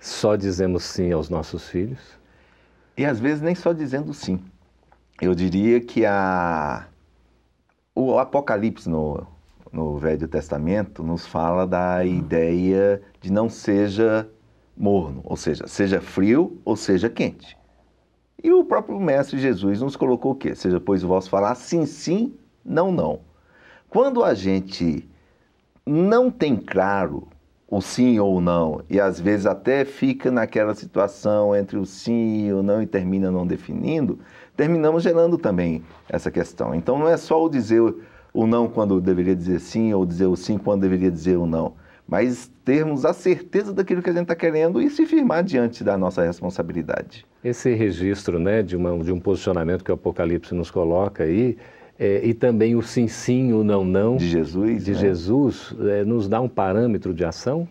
só 0.00 0.34
dizemos 0.34 0.82
sim 0.82 1.12
aos 1.12 1.30
nossos 1.30 1.68
filhos? 1.68 2.18
E 2.96 3.04
às 3.04 3.20
vezes 3.20 3.42
nem 3.42 3.54
só 3.54 3.72
dizendo 3.72 4.12
sim. 4.12 4.40
Eu 5.22 5.36
diria 5.36 5.80
que 5.80 6.04
a... 6.04 6.88
o 7.94 8.18
Apocalipse 8.18 8.90
no, 8.90 9.24
no 9.74 9.98
Velho 9.98 10.28
Testamento 10.28 11.02
nos 11.02 11.26
fala 11.26 11.66
da 11.66 12.04
ideia 12.04 13.02
de 13.20 13.32
não 13.32 13.50
seja 13.50 14.28
morno, 14.76 15.20
ou 15.24 15.36
seja, 15.36 15.66
seja 15.66 16.00
frio 16.00 16.60
ou 16.64 16.76
seja 16.76 17.10
quente. 17.10 17.58
E 18.42 18.52
o 18.52 18.64
próprio 18.64 19.00
Mestre 19.00 19.38
Jesus 19.38 19.80
nos 19.80 19.96
colocou 19.96 20.32
o 20.32 20.34
quê? 20.34 20.54
Seja, 20.54 20.78
pois, 20.78 21.02
o 21.02 21.08
vosso 21.08 21.28
falar 21.28 21.54
sim, 21.56 21.84
sim, 21.86 22.34
não, 22.64 22.92
não. 22.92 23.20
Quando 23.88 24.22
a 24.22 24.32
gente 24.34 25.08
não 25.84 26.30
tem 26.30 26.56
claro 26.56 27.28
o 27.66 27.80
sim 27.80 28.18
ou 28.20 28.40
não, 28.40 28.82
e 28.88 29.00
às 29.00 29.18
vezes 29.18 29.46
até 29.46 29.84
fica 29.84 30.30
naquela 30.30 30.74
situação 30.74 31.56
entre 31.56 31.76
o 31.76 31.84
sim 31.84 32.46
e 32.46 32.52
o 32.52 32.62
não 32.62 32.80
e 32.80 32.86
termina 32.86 33.30
não 33.30 33.46
definindo, 33.46 34.20
terminamos 34.56 35.02
gerando 35.02 35.36
também 35.36 35.82
essa 36.08 36.30
questão. 36.30 36.74
Então 36.74 36.98
não 36.98 37.08
é 37.08 37.16
só 37.16 37.42
o 37.42 37.48
dizer 37.48 37.94
o 38.34 38.48
não 38.48 38.68
quando 38.68 39.00
deveria 39.00 39.36
dizer 39.36 39.60
sim, 39.60 39.94
ou 39.94 40.04
dizer 40.04 40.26
o 40.26 40.34
sim 40.34 40.58
quando 40.58 40.80
deveria 40.80 41.10
dizer 41.10 41.38
o 41.38 41.46
não, 41.46 41.74
mas 42.06 42.50
termos 42.64 43.04
a 43.04 43.12
certeza 43.12 43.72
daquilo 43.72 44.02
que 44.02 44.10
a 44.10 44.12
gente 44.12 44.22
está 44.22 44.34
querendo 44.34 44.82
e 44.82 44.90
se 44.90 45.06
firmar 45.06 45.44
diante 45.44 45.84
da 45.84 45.96
nossa 45.96 46.24
responsabilidade. 46.24 47.24
Esse 47.44 47.72
registro 47.72 48.40
né, 48.40 48.60
de, 48.62 48.76
uma, 48.76 48.98
de 48.98 49.12
um 49.12 49.20
posicionamento 49.20 49.84
que 49.84 49.90
o 49.90 49.94
Apocalipse 49.94 50.52
nos 50.52 50.70
coloca 50.70 51.22
aí, 51.22 51.56
é, 51.96 52.26
e 52.26 52.34
também 52.34 52.74
o 52.74 52.82
sim, 52.82 53.06
sim, 53.06 53.52
o 53.52 53.62
não, 53.62 53.84
não. 53.84 54.16
De 54.16 54.28
Jesus. 54.28 54.84
De 54.84 54.92
né? 54.92 54.98
Jesus, 54.98 55.74
é, 55.80 56.04
nos 56.04 56.28
dá 56.28 56.40
um 56.40 56.48
parâmetro 56.48 57.14
de 57.14 57.24
ação? 57.24 57.68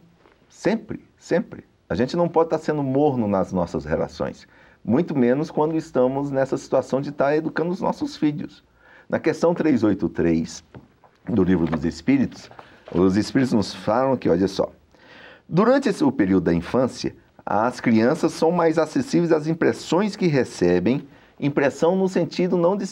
Sempre, 0.48 1.02
sempre. 1.18 1.66
A 1.90 1.96
gente 1.96 2.16
não 2.16 2.30
pode 2.30 2.48
estar 2.48 2.58
sendo 2.58 2.82
morno 2.82 3.28
nas 3.28 3.52
nossas 3.52 3.84
relações, 3.84 4.48
muito 4.84 5.14
menos 5.14 5.52
quando 5.52 5.76
estamos 5.76 6.32
nessa 6.32 6.58
situação 6.58 7.02
de 7.02 7.10
estar 7.10 7.36
educando 7.36 7.72
os 7.72 7.82
nossos 7.82 8.16
filhos. 8.16 8.64
Na 9.10 9.20
questão 9.20 9.54
383 9.54 10.64
do 11.30 11.44
Livro 11.44 11.66
dos 11.66 11.86
Espíritos, 11.86 12.50
os 12.92 13.16
Espíritos 13.18 13.54
nos 13.54 13.74
falam 13.74 14.18
que, 14.18 14.30
olha 14.30 14.48
só, 14.48 14.72
durante 15.48 15.90
esse, 15.90 16.04
o 16.04 16.12
período 16.12 16.46
da 16.46 16.54
infância, 16.54 17.16
as 17.46 17.80
crianças 17.80 18.34
são 18.34 18.52
mais 18.52 18.78
acessíveis 18.78 19.32
às 19.32 19.48
impressões 19.48 20.16
que 20.16 20.28
recebem 20.28 21.06
impressão 21.40 21.96
no 21.96 22.08
sentido 22.08 22.56
não 22.56 22.78
de, 22.78 22.86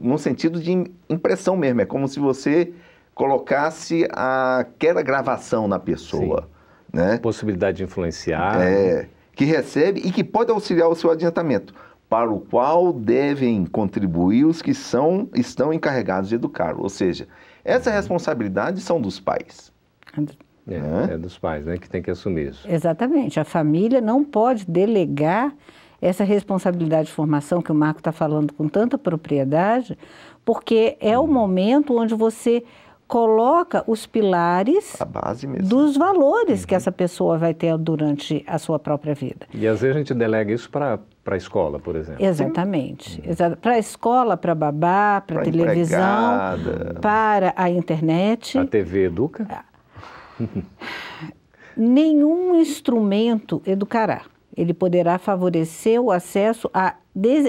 no 0.00 0.18
sentido 0.18 0.60
de 0.60 0.72
impressão 1.10 1.56
mesmo, 1.56 1.80
é 1.80 1.84
como 1.84 2.08
se 2.08 2.18
você 2.18 2.72
colocasse 3.14 4.08
aquela 4.10 5.02
gravação 5.02 5.68
na 5.68 5.78
pessoa, 5.78 6.48
Sim. 6.90 6.98
né? 6.98 7.18
Possibilidade 7.18 7.78
de 7.78 7.84
influenciar. 7.84 8.62
É, 8.62 9.08
que 9.34 9.44
recebe 9.44 10.00
e 10.04 10.10
que 10.10 10.24
pode 10.24 10.50
auxiliar 10.50 10.88
o 10.88 10.94
seu 10.94 11.10
adiantamento, 11.10 11.74
para 12.12 12.30
o 12.30 12.40
qual 12.40 12.92
devem 12.92 13.64
contribuir 13.64 14.44
os 14.44 14.60
que 14.60 14.74
são 14.74 15.30
estão 15.34 15.72
encarregados 15.72 16.28
de 16.28 16.34
educar, 16.34 16.78
ou 16.78 16.90
seja, 16.90 17.26
essa 17.64 17.88
uhum. 17.88 17.96
responsabilidade 17.96 18.82
são 18.82 19.00
dos 19.00 19.18
pais. 19.18 19.72
É, 20.68 20.78
né? 20.78 21.08
é 21.12 21.16
dos 21.16 21.38
pais, 21.38 21.64
né, 21.64 21.78
que 21.78 21.88
tem 21.88 22.02
que 22.02 22.10
assumir 22.10 22.50
isso. 22.50 22.70
Exatamente. 22.70 23.40
A 23.40 23.44
família 23.44 23.98
não 24.02 24.22
pode 24.22 24.66
delegar 24.66 25.54
essa 26.02 26.22
responsabilidade 26.22 27.06
de 27.06 27.14
formação 27.14 27.62
que 27.62 27.72
o 27.72 27.74
Marco 27.74 28.00
está 28.00 28.12
falando 28.12 28.52
com 28.52 28.68
tanta 28.68 28.98
propriedade, 28.98 29.96
porque 30.44 30.98
é 31.00 31.18
o 31.18 31.26
momento 31.26 31.96
onde 31.96 32.14
você 32.14 32.62
coloca 33.08 33.84
os 33.86 34.06
pilares 34.06 34.98
dos 35.62 35.96
valores 35.96 36.60
uhum. 36.60 36.66
que 36.66 36.74
essa 36.74 36.92
pessoa 36.92 37.38
vai 37.38 37.54
ter 37.54 37.74
durante 37.78 38.44
a 38.46 38.58
sua 38.58 38.78
própria 38.78 39.14
vida. 39.14 39.46
E 39.54 39.66
às 39.66 39.80
vezes 39.80 39.96
a 39.96 39.98
gente 39.98 40.12
delega 40.12 40.52
isso 40.52 40.68
para 40.70 40.98
para 41.24 41.34
a 41.34 41.38
escola, 41.38 41.78
por 41.78 41.96
exemplo. 41.96 42.24
Exatamente. 42.24 43.22
Para 43.60 43.74
a 43.74 43.78
escola, 43.78 44.36
para 44.36 44.54
babá, 44.54 45.20
para 45.20 45.40
a 45.40 45.44
televisão, 45.44 46.56
empregada. 46.58 47.00
para 47.00 47.54
a 47.56 47.70
internet. 47.70 48.58
A 48.58 48.66
TV 48.66 49.04
educa? 49.06 49.46
Ah. 49.48 49.64
Nenhum 51.76 52.54
instrumento 52.56 53.62
educará 53.64 54.22
ele 54.56 54.74
poderá 54.74 55.18
favorecer 55.18 56.00
o 56.00 56.10
acesso 56.10 56.70
a, 56.72 56.94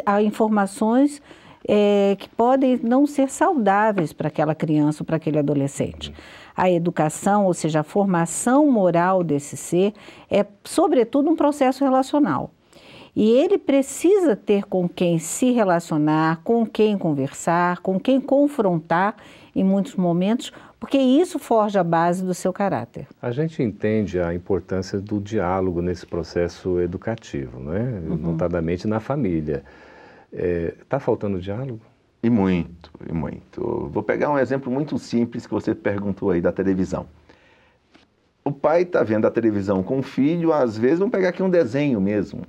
a 0.05 0.21
informações 0.21 1.21
é, 1.67 2.15
que 2.19 2.27
podem 2.29 2.79
não 2.83 3.05
ser 3.05 3.29
saudáveis 3.29 4.11
para 4.11 4.27
aquela 4.27 4.53
criança 4.53 5.01
ou 5.01 5.05
para 5.05 5.15
aquele 5.15 5.39
adolescente. 5.39 6.13
A 6.55 6.69
educação, 6.69 7.45
ou 7.45 7.53
seja, 7.53 7.79
a 7.79 7.83
formação 7.83 8.69
moral 8.69 9.23
desse 9.23 9.55
ser, 9.57 9.93
é, 10.29 10.45
sobretudo, 10.63 11.29
um 11.29 11.35
processo 11.35 11.83
relacional. 11.83 12.51
E 13.15 13.29
ele 13.29 13.57
precisa 13.57 14.35
ter 14.35 14.65
com 14.65 14.89
quem 14.89 15.19
se 15.19 15.51
relacionar, 15.51 16.41
com 16.43 16.65
quem 16.65 16.97
conversar, 16.97 17.79
com 17.79 17.99
quem 17.99 18.19
confrontar 18.19 19.15
em 19.55 19.63
muitos 19.63 19.95
momentos, 19.95 20.51
porque 20.79 20.97
isso 20.97 21.37
forja 21.37 21.81
a 21.81 21.83
base 21.83 22.25
do 22.25 22.33
seu 22.33 22.51
caráter. 22.51 23.07
A 23.21 23.31
gente 23.31 23.61
entende 23.61 24.19
a 24.19 24.33
importância 24.33 24.99
do 24.99 25.19
diálogo 25.21 25.81
nesse 25.81 26.07
processo 26.07 26.79
educativo, 26.79 27.59
né? 27.59 28.01
Uhum. 28.07 28.17
notadamente 28.17 28.87
na 28.87 28.99
família. 28.99 29.63
Está 30.31 30.43
é, 30.45 30.73
tá 30.89 30.99
faltando 30.99 31.39
diálogo? 31.39 31.81
E 32.23 32.29
muito, 32.29 32.89
e 33.07 33.13
muito. 33.13 33.89
Vou 33.91 34.01
pegar 34.01 34.31
um 34.31 34.39
exemplo 34.39 34.71
muito 34.71 34.97
simples 34.97 35.45
que 35.45 35.53
você 35.53 35.75
perguntou 35.75 36.31
aí 36.31 36.41
da 36.41 36.51
televisão. 36.51 37.05
O 38.43 38.51
pai 38.51 38.81
está 38.81 39.03
vendo 39.03 39.27
a 39.27 39.31
televisão 39.31 39.83
com 39.83 39.99
o 39.99 40.03
filho, 40.03 40.51
às 40.51 40.77
vezes, 40.77 40.99
vamos 40.99 41.11
pegar 41.11 41.29
aqui 41.29 41.43
um 41.43 41.49
desenho 41.49 42.01
mesmo. 42.01 42.41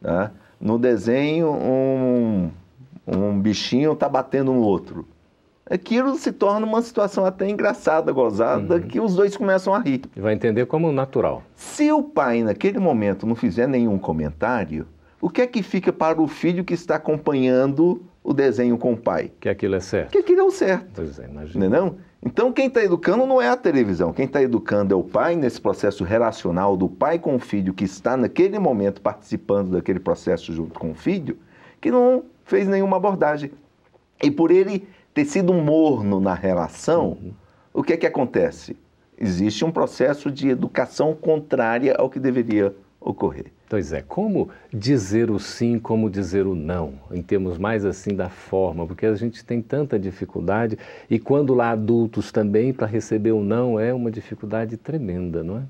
Né? 0.00 0.30
No 0.60 0.78
desenho, 0.78 1.50
um, 1.50 2.50
um 3.06 3.38
bichinho 3.40 3.92
está 3.92 4.08
batendo 4.08 4.52
no 4.52 4.60
outro 4.60 5.06
aquilo 5.70 6.16
se 6.16 6.32
torna 6.32 6.66
uma 6.66 6.80
situação 6.82 7.24
até 7.24 7.48
engraçada, 7.48 8.10
gozada, 8.12 8.76
uhum. 8.76 8.82
que 8.82 9.00
os 9.00 9.14
dois 9.14 9.36
começam 9.36 9.74
a 9.74 9.78
rir. 9.78 10.02
E 10.16 10.20
vai 10.20 10.34
entender 10.34 10.66
como 10.66 10.90
natural. 10.92 11.42
Se 11.54 11.92
o 11.92 12.02
pai, 12.02 12.42
naquele 12.42 12.78
momento, 12.78 13.26
não 13.26 13.34
fizer 13.34 13.68
nenhum 13.68 13.98
comentário, 13.98 14.86
o 15.20 15.28
que 15.28 15.42
é 15.42 15.46
que 15.46 15.62
fica 15.62 15.92
para 15.92 16.20
o 16.20 16.26
filho 16.26 16.64
que 16.64 16.74
está 16.74 16.96
acompanhando 16.96 18.02
o 18.22 18.32
desenho 18.32 18.78
com 18.78 18.92
o 18.92 18.96
pai? 18.96 19.32
Que 19.40 19.48
aquilo 19.48 19.74
é 19.74 19.80
certo. 19.80 20.12
Que 20.12 20.18
aquilo 20.18 20.40
é 20.40 20.44
o 20.44 20.50
certo. 20.50 20.86
Pois 20.94 21.18
é, 21.18 21.26
imagina. 21.26 21.68
Não? 21.68 21.96
Então, 22.24 22.52
quem 22.52 22.66
está 22.66 22.82
educando 22.82 23.24
não 23.26 23.40
é 23.40 23.48
a 23.48 23.56
televisão. 23.56 24.12
Quem 24.12 24.24
está 24.24 24.42
educando 24.42 24.92
é 24.92 24.96
o 24.96 25.04
pai, 25.04 25.36
nesse 25.36 25.60
processo 25.60 26.02
relacional 26.02 26.76
do 26.76 26.88
pai 26.88 27.18
com 27.18 27.36
o 27.36 27.38
filho, 27.38 27.72
que 27.72 27.84
está 27.84 28.16
naquele 28.16 28.58
momento 28.58 29.00
participando 29.00 29.70
daquele 29.70 30.00
processo 30.00 30.52
junto 30.52 30.78
com 30.78 30.90
o 30.90 30.94
filho, 30.94 31.38
que 31.80 31.90
não 31.90 32.24
fez 32.44 32.66
nenhuma 32.66 32.96
abordagem. 32.96 33.52
E 34.20 34.30
por 34.30 34.50
ele 34.50 34.88
ter 35.14 35.24
sido 35.24 35.54
morno 35.54 36.18
na 36.18 36.34
relação, 36.34 37.10
uhum. 37.10 37.32
o 37.72 37.82
que 37.84 37.92
é 37.92 37.96
que 37.96 38.06
acontece? 38.06 38.76
Existe 39.16 39.64
um 39.64 39.70
processo 39.70 40.30
de 40.30 40.48
educação 40.48 41.14
contrária 41.14 41.94
ao 41.96 42.10
que 42.10 42.18
deveria 42.18 42.74
ocorrer. 43.08 43.46
Pois 43.68 43.92
é, 43.92 44.02
como 44.02 44.50
dizer 44.72 45.30
o 45.30 45.38
sim, 45.38 45.78
como 45.78 46.10
dizer 46.10 46.46
o 46.46 46.54
não, 46.54 46.94
em 47.10 47.22
termos 47.22 47.56
mais 47.56 47.84
assim 47.86 48.14
da 48.14 48.28
forma, 48.28 48.86
porque 48.86 49.06
a 49.06 49.14
gente 49.14 49.42
tem 49.44 49.62
tanta 49.62 49.98
dificuldade 49.98 50.78
e 51.08 51.18
quando 51.18 51.54
lá 51.54 51.70
adultos 51.70 52.30
também 52.30 52.72
para 52.72 52.86
receber 52.86 53.32
o 53.32 53.42
não 53.42 53.80
é 53.80 53.94
uma 53.94 54.10
dificuldade 54.10 54.76
tremenda, 54.76 55.42
não 55.42 55.58
é? 55.58 55.62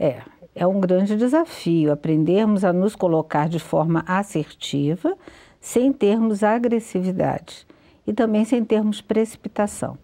É, 0.00 0.22
é 0.54 0.66
um 0.66 0.78
grande 0.78 1.16
desafio 1.16 1.90
aprendermos 1.90 2.64
a 2.64 2.72
nos 2.72 2.94
colocar 2.94 3.48
de 3.48 3.58
forma 3.58 4.04
assertiva, 4.06 5.16
sem 5.60 5.92
termos 5.92 6.44
agressividade 6.44 7.66
e 8.06 8.12
também 8.12 8.44
sem 8.44 8.64
termos 8.64 9.00
precipitação. 9.00 9.98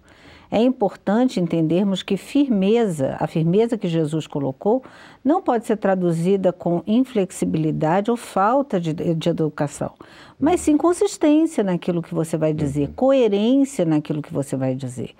É 0.50 0.62
importante 0.62 1.40
entendermos 1.40 2.02
que 2.02 2.16
firmeza, 2.16 3.16
a 3.18 3.26
firmeza 3.26 3.78
que 3.78 3.88
Jesus 3.88 4.26
colocou, 4.26 4.82
não 5.24 5.42
pode 5.42 5.66
ser 5.66 5.76
traduzida 5.76 6.52
com 6.52 6.82
inflexibilidade 6.86 8.10
ou 8.10 8.16
falta 8.16 8.80
de, 8.80 8.92
de 8.92 9.28
educação, 9.28 9.92
mas 10.38 10.60
sim 10.60 10.76
consistência 10.76 11.64
naquilo 11.64 12.02
que 12.02 12.14
você 12.14 12.36
vai 12.36 12.52
dizer, 12.52 12.90
coerência 12.94 13.84
naquilo 13.84 14.22
que 14.22 14.32
você 14.32 14.56
vai 14.56 14.74
dizer. 14.74 15.14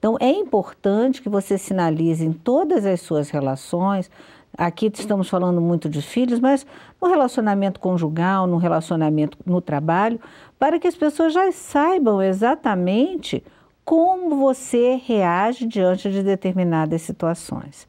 Então, 0.00 0.16
é 0.18 0.30
importante 0.30 1.20
que 1.20 1.28
você 1.28 1.58
sinalize 1.58 2.24
em 2.24 2.32
todas 2.32 2.86
as 2.86 3.02
suas 3.02 3.28
relações. 3.28 4.10
Aqui 4.56 4.90
estamos 4.92 5.28
falando 5.28 5.60
muito 5.60 5.90
de 5.90 6.00
filhos, 6.00 6.40
mas 6.40 6.66
no 7.00 7.06
relacionamento 7.06 7.78
conjugal, 7.78 8.46
no 8.46 8.56
relacionamento 8.56 9.36
no 9.44 9.60
trabalho, 9.60 10.18
para 10.58 10.78
que 10.78 10.88
as 10.88 10.96
pessoas 10.96 11.34
já 11.34 11.52
saibam 11.52 12.22
exatamente 12.22 13.44
como 13.84 14.36
você 14.36 15.00
reage 15.04 15.66
diante 15.66 16.10
de 16.10 16.22
determinadas 16.22 17.02
situações. 17.02 17.86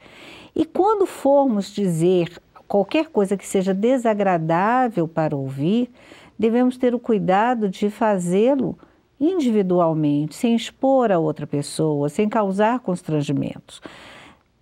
E 0.56 0.66
quando 0.66 1.06
formos 1.06 1.72
dizer 1.74 2.42
qualquer 2.68 3.08
coisa 3.08 3.36
que 3.36 3.46
seja 3.46 3.74
desagradável 3.74 5.08
para 5.08 5.36
ouvir, 5.36 5.90
devemos 6.38 6.78
ter 6.78 6.96
o 6.96 7.00
cuidado 7.00 7.70
de 7.70 7.90
fazê-lo 7.90 8.78
individualmente, 9.20 10.36
sem 10.36 10.56
expor 10.56 11.12
a 11.12 11.20
outra 11.20 11.46
pessoa, 11.46 12.10
sem 12.10 12.28
causar 12.28 12.80
constrangimentos. 12.80 13.82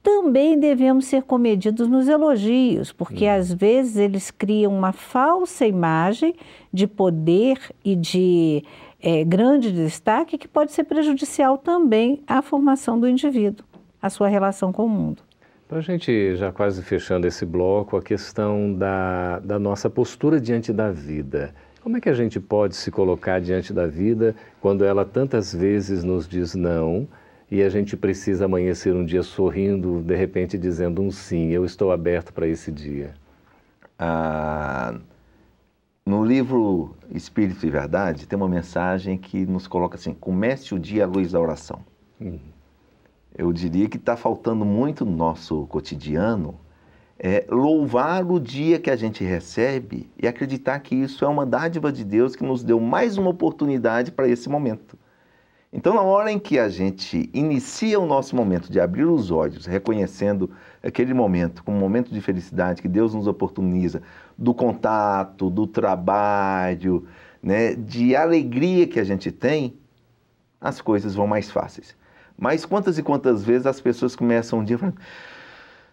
Também 0.04 0.60
devemos 0.60 1.06
ser 1.06 1.24
comedidos 1.24 1.88
nos 1.88 2.08
elogios, 2.08 2.92
porque 2.92 3.26
hum. 3.26 3.32
às 3.32 3.54
vezes 3.54 3.96
eles 3.96 4.32
criam 4.32 4.76
uma 4.76 4.92
falsa 4.92 5.66
imagem 5.66 6.36
de 6.74 6.88
poder 6.88 7.58
e 7.86 7.96
de 7.96 8.64
é, 9.02 9.24
grande 9.24 9.72
destaque 9.72 10.38
que 10.38 10.48
pode 10.48 10.72
ser 10.72 10.84
prejudicial 10.84 11.58
também 11.58 12.22
à 12.28 12.42
formação 12.42 13.00
do 13.00 13.08
indivíduo, 13.08 13.66
à 14.02 14.10
sua 14.10 14.28
relação 14.28 14.72
com 14.72 14.86
o 14.86 14.90
mundo. 14.90 15.24
Para 15.68 15.78
a 15.78 15.82
gente 15.82 16.36
já 16.36 16.52
quase 16.52 16.82
fechando 16.82 17.28
esse 17.28 17.46
bloco, 17.46 17.96
a 17.96 18.02
questão 18.02 18.74
da, 18.74 19.40
da 19.40 19.60
nossa 19.60 19.90
postura 19.90 20.42
diante 20.42 20.74
da 20.74 20.92
vida. 20.92 21.54
Como 21.82 21.96
é 21.96 22.02
que 22.02 22.10
a 22.10 22.14
gente 22.14 22.40
pode 22.40 22.76
se 22.76 22.92
colocar 22.92 23.40
diante 23.40 23.72
da 23.72 23.88
vida 23.88 24.36
quando 24.60 24.84
ela 24.84 25.06
tantas 25.06 25.54
vezes 25.54 26.04
nos 26.04 26.28
diz 26.28 26.56
não 26.56 27.08
e 27.50 27.64
a 27.64 27.70
gente 27.70 27.96
precisa 27.96 28.46
amanhecer 28.46 28.94
um 28.94 29.06
dia 29.06 29.24
sorrindo, 29.24 30.02
de 30.02 30.16
repente 30.16 30.58
dizendo 30.58 31.02
um 31.02 31.10
sim, 31.10 31.50
eu 31.50 31.64
estou 31.64 31.92
aberto 31.92 32.34
para 32.34 32.48
esse 32.48 32.72
dia? 32.72 33.14
Ah, 33.98 34.96
no 36.10 36.26
livro 36.26 36.96
Espírito 37.12 37.64
e 37.68 37.70
Verdade, 37.70 38.28
tem 38.28 38.36
uma 38.36 38.50
mensagem 38.50 39.16
que 39.16 39.46
nos 39.46 39.68
coloca 39.68 39.96
assim: 39.96 40.12
comece 40.12 40.74
o 40.74 40.80
dia 40.80 41.04
à 41.04 41.08
luz 41.08 41.34
da 41.34 41.40
oração. 41.40 41.82
Uhum. 42.20 42.40
Eu 43.38 43.54
diria 43.54 43.88
que 43.88 43.98
está 43.98 44.18
faltando 44.18 44.66
muito 44.66 45.06
no 45.06 45.16
nosso 45.16 45.68
cotidiano 45.68 46.56
é, 47.20 47.46
louvar 47.48 48.26
o 48.26 48.40
dia 48.40 48.80
que 48.80 48.90
a 48.90 48.96
gente 48.96 49.24
recebe 49.24 50.10
e 50.18 50.28
acreditar 50.28 50.80
que 50.80 50.96
isso 50.96 51.24
é 51.24 51.28
uma 51.28 51.46
dádiva 51.46 51.92
de 51.92 52.04
Deus 52.04 52.36
que 52.36 52.44
nos 52.44 52.64
deu 52.64 52.80
mais 52.80 53.16
uma 53.16 53.30
oportunidade 53.30 54.12
para 54.12 54.28
esse 54.28 54.50
momento. 54.50 54.98
Então, 55.72 55.94
na 55.94 56.02
hora 56.02 56.32
em 56.32 56.40
que 56.40 56.58
a 56.58 56.68
gente 56.68 57.30
inicia 57.32 58.00
o 58.00 58.08
nosso 58.08 58.36
momento 58.36 58.72
de 58.72 58.80
abrir 58.80 59.06
os 59.06 59.30
olhos, 59.30 59.68
reconhecendo 59.68 60.50
aquele 60.82 61.14
momento 61.14 61.64
como 61.64 61.78
um 61.78 61.80
momento 61.80 62.12
de 62.12 62.20
felicidade 62.22 62.82
que 62.82 62.88
Deus 62.88 63.14
nos 63.14 63.28
oportuniza, 63.28 64.02
do 64.40 64.54
contato, 64.54 65.50
do 65.50 65.68
trabalho, 65.68 67.06
né, 67.44 67.76
de 67.76 68.16
alegria 68.16 68.88
que 68.88 68.98
a 68.98 69.04
gente 69.04 69.32
tem, 69.32 69.76
as 70.62 70.80
coisas 70.80 71.14
vão 71.14 71.28
mais 71.28 71.52
fáceis. 71.52 71.94
Mas 72.38 72.66
quantas 72.66 72.98
e 72.98 73.04
quantas 73.04 73.44
vezes 73.44 73.68
as 73.68 73.82
pessoas 73.82 74.16
começam 74.16 74.60
um 74.60 74.64
dia 74.64 74.78
falando, 74.78 74.98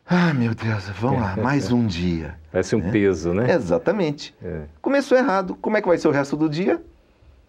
ah, 0.06 0.32
meu 0.32 0.54
Deus, 0.54 0.88
vamos 0.90 1.20
lá, 1.20 1.36
mais 1.36 1.72
um 1.72 1.84
dia. 1.84 2.36
Parece 2.52 2.76
um 2.76 2.78
né? 2.78 2.90
peso, 2.92 3.34
né? 3.34 3.52
Exatamente. 3.52 4.32
É. 4.40 4.62
Começou 4.80 5.18
errado, 5.18 5.56
como 5.60 5.76
é 5.76 5.82
que 5.82 5.88
vai 5.88 5.98
ser 5.98 6.06
o 6.06 6.12
resto 6.12 6.36
do 6.36 6.48
dia? 6.48 6.80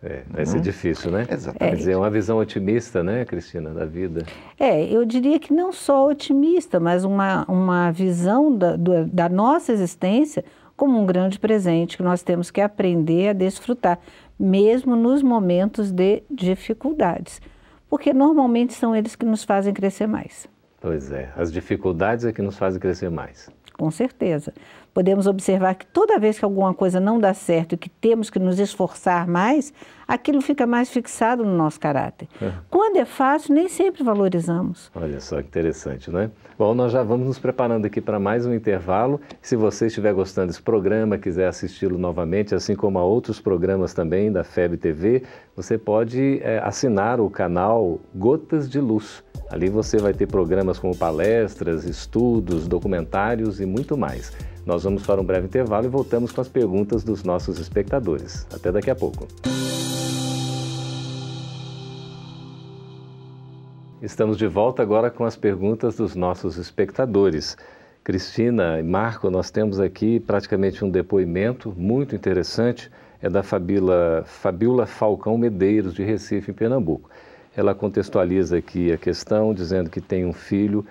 É, 0.01 0.23
vai 0.29 0.45
ser 0.45 0.59
difícil, 0.61 1.11
né? 1.11 1.27
Exatamente. 1.29 1.71
Quer 1.71 1.75
dizer, 1.75 1.91
é 1.93 1.97
uma 1.97 2.09
visão 2.09 2.37
otimista, 2.37 3.03
né, 3.03 3.25
Cristina, 3.25 3.71
da 3.71 3.85
vida. 3.85 4.23
É, 4.59 4.83
eu 4.85 5.03
diria 5.03 5.39
que 5.39 5.51
não 5.51 5.71
só 5.71 6.07
otimista, 6.07 6.79
mas 6.79 7.03
uma, 7.03 7.45
uma 7.47 7.91
visão 7.91 8.55
da, 8.55 8.75
do, 8.75 9.05
da 9.05 9.27
nossa 9.27 9.71
existência 9.71 10.45
como 10.77 11.01
um 11.01 11.05
grande 11.05 11.39
presente 11.39 11.97
que 11.97 12.03
nós 12.03 12.21
temos 12.21 12.51
que 12.51 12.61
aprender 12.61 13.29
a 13.29 13.33
desfrutar, 13.33 13.99
mesmo 14.39 14.95
nos 14.95 15.23
momentos 15.23 15.91
de 15.91 16.21
dificuldades. 16.29 17.41
Porque 17.89 18.13
normalmente 18.13 18.73
são 18.73 18.95
eles 18.95 19.15
que 19.15 19.25
nos 19.25 19.43
fazem 19.43 19.73
crescer 19.73 20.07
mais. 20.07 20.47
Pois 20.79 21.11
é, 21.11 21.33
as 21.35 21.51
dificuldades 21.51 22.23
é 22.23 22.31
que 22.31 22.41
nos 22.41 22.57
fazem 22.57 22.79
crescer 22.79 23.09
mais. 23.09 23.49
Com 23.73 23.89
certeza 23.89 24.53
podemos 24.97 25.27
observar 25.27 25.75
que 25.75 25.85
toda 25.85 26.17
vez 26.17 26.39
que 26.39 26.43
alguma 26.43 26.73
coisa 26.73 26.99
não 26.99 27.19
dá 27.19 27.31
certo 27.31 27.73
e 27.73 27.77
que 27.77 27.87
temos 27.87 28.31
que 28.31 28.39
nos 28.39 28.57
esforçar 28.57 29.27
mais, 29.27 29.71
aquilo 30.07 30.41
fica 30.41 30.65
mais 30.65 30.89
fixado 30.89 31.45
no 31.45 31.55
nosso 31.55 31.79
caráter. 31.79 32.27
É. 32.41 32.51
Quando 32.67 32.97
é 32.97 33.05
fácil, 33.05 33.53
nem 33.53 33.69
sempre 33.69 34.03
valorizamos. 34.03 34.89
Olha 34.95 35.19
só 35.19 35.39
que 35.39 35.49
interessante, 35.49 36.09
não 36.09 36.21
é? 36.21 36.31
Bom, 36.57 36.73
nós 36.73 36.91
já 36.91 37.03
vamos 37.03 37.27
nos 37.27 37.37
preparando 37.37 37.85
aqui 37.85 38.01
para 38.01 38.19
mais 38.19 38.47
um 38.47 38.53
intervalo. 38.55 39.21
Se 39.39 39.55
você 39.55 39.85
estiver 39.85 40.11
gostando 40.15 40.47
desse 40.47 40.63
programa, 40.63 41.15
quiser 41.19 41.47
assisti-lo 41.47 41.99
novamente, 41.99 42.55
assim 42.55 42.75
como 42.75 42.97
a 42.97 43.03
outros 43.03 43.39
programas 43.39 43.93
também 43.93 44.31
da 44.31 44.43
FEB 44.43 44.77
TV, 44.77 45.21
você 45.55 45.77
pode 45.77 46.39
é, 46.41 46.57
assinar 46.57 47.21
o 47.21 47.29
canal 47.29 47.99
Gotas 48.15 48.67
de 48.67 48.79
Luz. 48.79 49.23
Ali 49.51 49.69
você 49.69 49.97
vai 49.97 50.13
ter 50.15 50.25
programas 50.25 50.79
como 50.79 50.97
palestras, 50.97 51.83
estudos, 51.85 52.67
documentários 52.67 53.61
e 53.61 53.65
muito 53.67 53.95
mais. 53.95 54.33
Nós 54.67 54.83
vamos 54.83 55.05
para 55.05 55.21
um 55.21 55.23
breve 55.23 55.45
intervalo 55.45 55.85
e 55.85 55.89
voltamos 55.89 56.33
com 56.33 56.41
as 56.41 56.49
perguntas 56.49 57.01
dos 57.01 57.23
nossos 57.23 57.57
espectadores. 57.57 58.45
Até 58.53 58.69
daqui 58.69 58.91
a 58.91 58.95
pouco. 58.95 59.25
Estamos 64.01 64.37
de 64.37 64.45
volta 64.45 64.81
agora 64.81 65.09
com 65.09 65.23
as 65.23 65.37
perguntas 65.37 65.95
dos 65.95 66.15
nossos 66.15 66.57
espectadores. 66.57 67.55
Cristina 68.03 68.77
e 68.77 68.83
Marco, 68.83 69.29
nós 69.29 69.49
temos 69.49 69.79
aqui 69.79 70.19
praticamente 70.19 70.83
um 70.83 70.89
depoimento 70.89 71.73
muito 71.77 72.13
interessante, 72.13 72.91
é 73.21 73.29
da 73.29 73.43
Fabíola, 73.43 74.25
Fabiola 74.25 74.85
Falcão 74.85 75.37
Medeiros, 75.37 75.93
de 75.93 76.03
Recife, 76.03 76.51
em 76.51 76.53
Pernambuco. 76.53 77.09
Ela 77.55 77.73
contextualiza 77.73 78.57
aqui 78.57 78.91
a 78.91 78.97
questão, 78.97 79.53
dizendo 79.53 79.89
que 79.89 80.01
tem 80.01 80.25
um 80.25 80.33
filho 80.33 80.85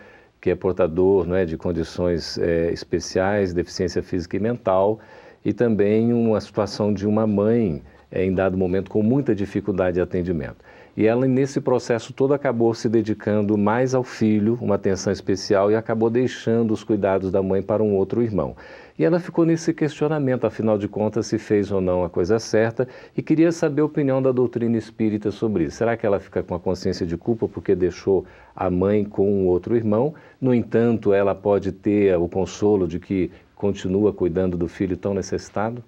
que 0.47 0.51
é 0.53 0.55
portador 0.55 1.29
é, 1.35 1.45
de 1.45 1.57
condições 1.57 2.39
é, 2.39 2.71
especiais, 2.71 3.53
deficiência 3.53 4.01
física 4.01 4.37
e 4.37 4.39
mental, 4.39 5.01
e 5.45 5.53
também 5.53 6.13
uma 6.13 6.41
situação 6.41 6.95
de 6.95 7.05
uma 7.05 7.27
mãe 7.27 7.83
é, 8.13 8.25
em 8.25 8.33
dado 8.33 8.57
momento 8.57 8.89
com 8.89 9.03
muita 9.03 9.35
dificuldade 9.35 9.95
de 9.97 10.01
atendimento. 10.01 10.59
E 10.97 11.07
ela, 11.07 11.27
nesse 11.27 11.61
processo 11.61 12.13
todo, 12.15 12.33
acabou 12.33 12.73
se 12.73 12.89
dedicando 12.89 13.59
mais 13.59 13.95
ao 13.95 14.03
filho, 14.03 14.59
uma 14.63 14.77
atenção 14.77 15.13
especial, 15.13 15.71
e 15.71 15.77
acabou 15.77 16.09
deixando 16.09 16.73
os 16.73 16.83
cuidados 16.83 17.31
da 17.31 17.43
mãe 17.43 17.63
para 17.63 17.83
um 17.83 17.95
outro 17.95 18.23
irmão. 18.23 18.57
E 18.99 19.05
ela 19.05 19.21
ficou 19.21 19.45
nesse 19.45 19.75
questionamento, 19.75 20.47
afinal 20.47 20.79
de 20.79 20.89
contas, 20.89 21.27
se 21.27 21.37
fez 21.37 21.71
ou 21.71 21.83
não 21.83 22.03
a 22.03 22.09
coisa 22.09 22.39
certa, 22.39 22.89
e 23.15 23.21
queria 23.21 23.53
saber 23.53 23.83
a 23.83 23.85
opinião 23.85 24.23
da 24.23 24.33
doutrina 24.33 24.79
espírita 24.79 25.31
sobre 25.31 25.65
isso. 25.65 25.77
Será 25.77 25.99
que 25.99 26.07
ela 26.07 26.19
fica 26.19 26.43
com 26.43 26.55
a 26.55 26.61
consciência 26.61 27.05
de 27.05 27.17
culpa 27.19 27.47
porque 27.47 27.75
deixou 27.75 28.25
a 28.55 28.71
mãe 28.71 29.05
com 29.05 29.31
um 29.31 29.47
outro 29.49 29.77
irmão? 29.77 30.15
No 30.41 30.55
entanto, 30.55 31.13
ela 31.13 31.35
pode 31.35 31.73
ter 31.73 32.17
o 32.17 32.27
consolo 32.27 32.89
de 32.89 32.99
que 32.99 33.31
continua 33.55 34.15
cuidando 34.15 34.57
do 34.57 34.67
filho 34.67 34.97
tão 34.97 35.13
necessitado? 35.13 35.85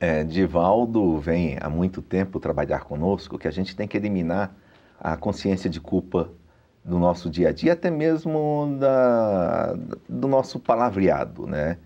É, 0.00 0.22
Divaldo 0.22 1.18
vem 1.18 1.56
há 1.60 1.68
muito 1.68 2.00
tempo 2.00 2.38
trabalhar 2.38 2.84
conosco 2.84 3.36
que 3.36 3.48
a 3.48 3.50
gente 3.50 3.74
tem 3.74 3.88
que 3.88 3.96
eliminar 3.96 4.54
a 5.00 5.16
consciência 5.16 5.68
de 5.68 5.80
culpa 5.80 6.30
do 6.84 6.98
nosso 6.98 7.28
dia 7.28 7.48
a 7.48 7.52
dia, 7.52 7.72
até 7.72 7.90
mesmo 7.90 8.76
da, 8.78 9.74
do 10.08 10.28
nosso 10.28 10.60
palavreado, 10.60 11.46
né? 11.46 11.78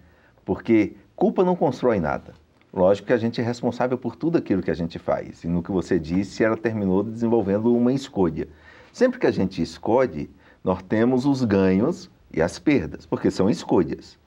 Porque 0.44 0.94
culpa 1.16 1.42
não 1.42 1.56
constrói 1.56 2.00
nada. 2.00 2.34
Lógico 2.72 3.06
que 3.08 3.12
a 3.12 3.18
gente 3.18 3.40
é 3.40 3.44
responsável 3.44 3.96
por 3.96 4.14
tudo 4.14 4.36
aquilo 4.38 4.62
que 4.62 4.70
a 4.70 4.74
gente 4.74 4.98
faz. 4.98 5.44
E 5.44 5.48
no 5.48 5.62
que 5.62 5.70
você 5.70 5.98
disse, 5.98 6.44
ela 6.44 6.56
terminou 6.56 7.02
desenvolvendo 7.02 7.74
uma 7.74 7.92
escolha. 7.92 8.46
Sempre 8.92 9.18
que 9.18 9.26
a 9.26 9.30
gente 9.30 9.62
escolhe, 9.62 10.30
nós 10.62 10.82
temos 10.82 11.24
os 11.24 11.44
ganhos 11.44 12.10
e 12.32 12.42
as 12.42 12.58
perdas, 12.58 13.06
porque 13.06 13.30
são 13.30 13.48
escolhas. 13.48 14.18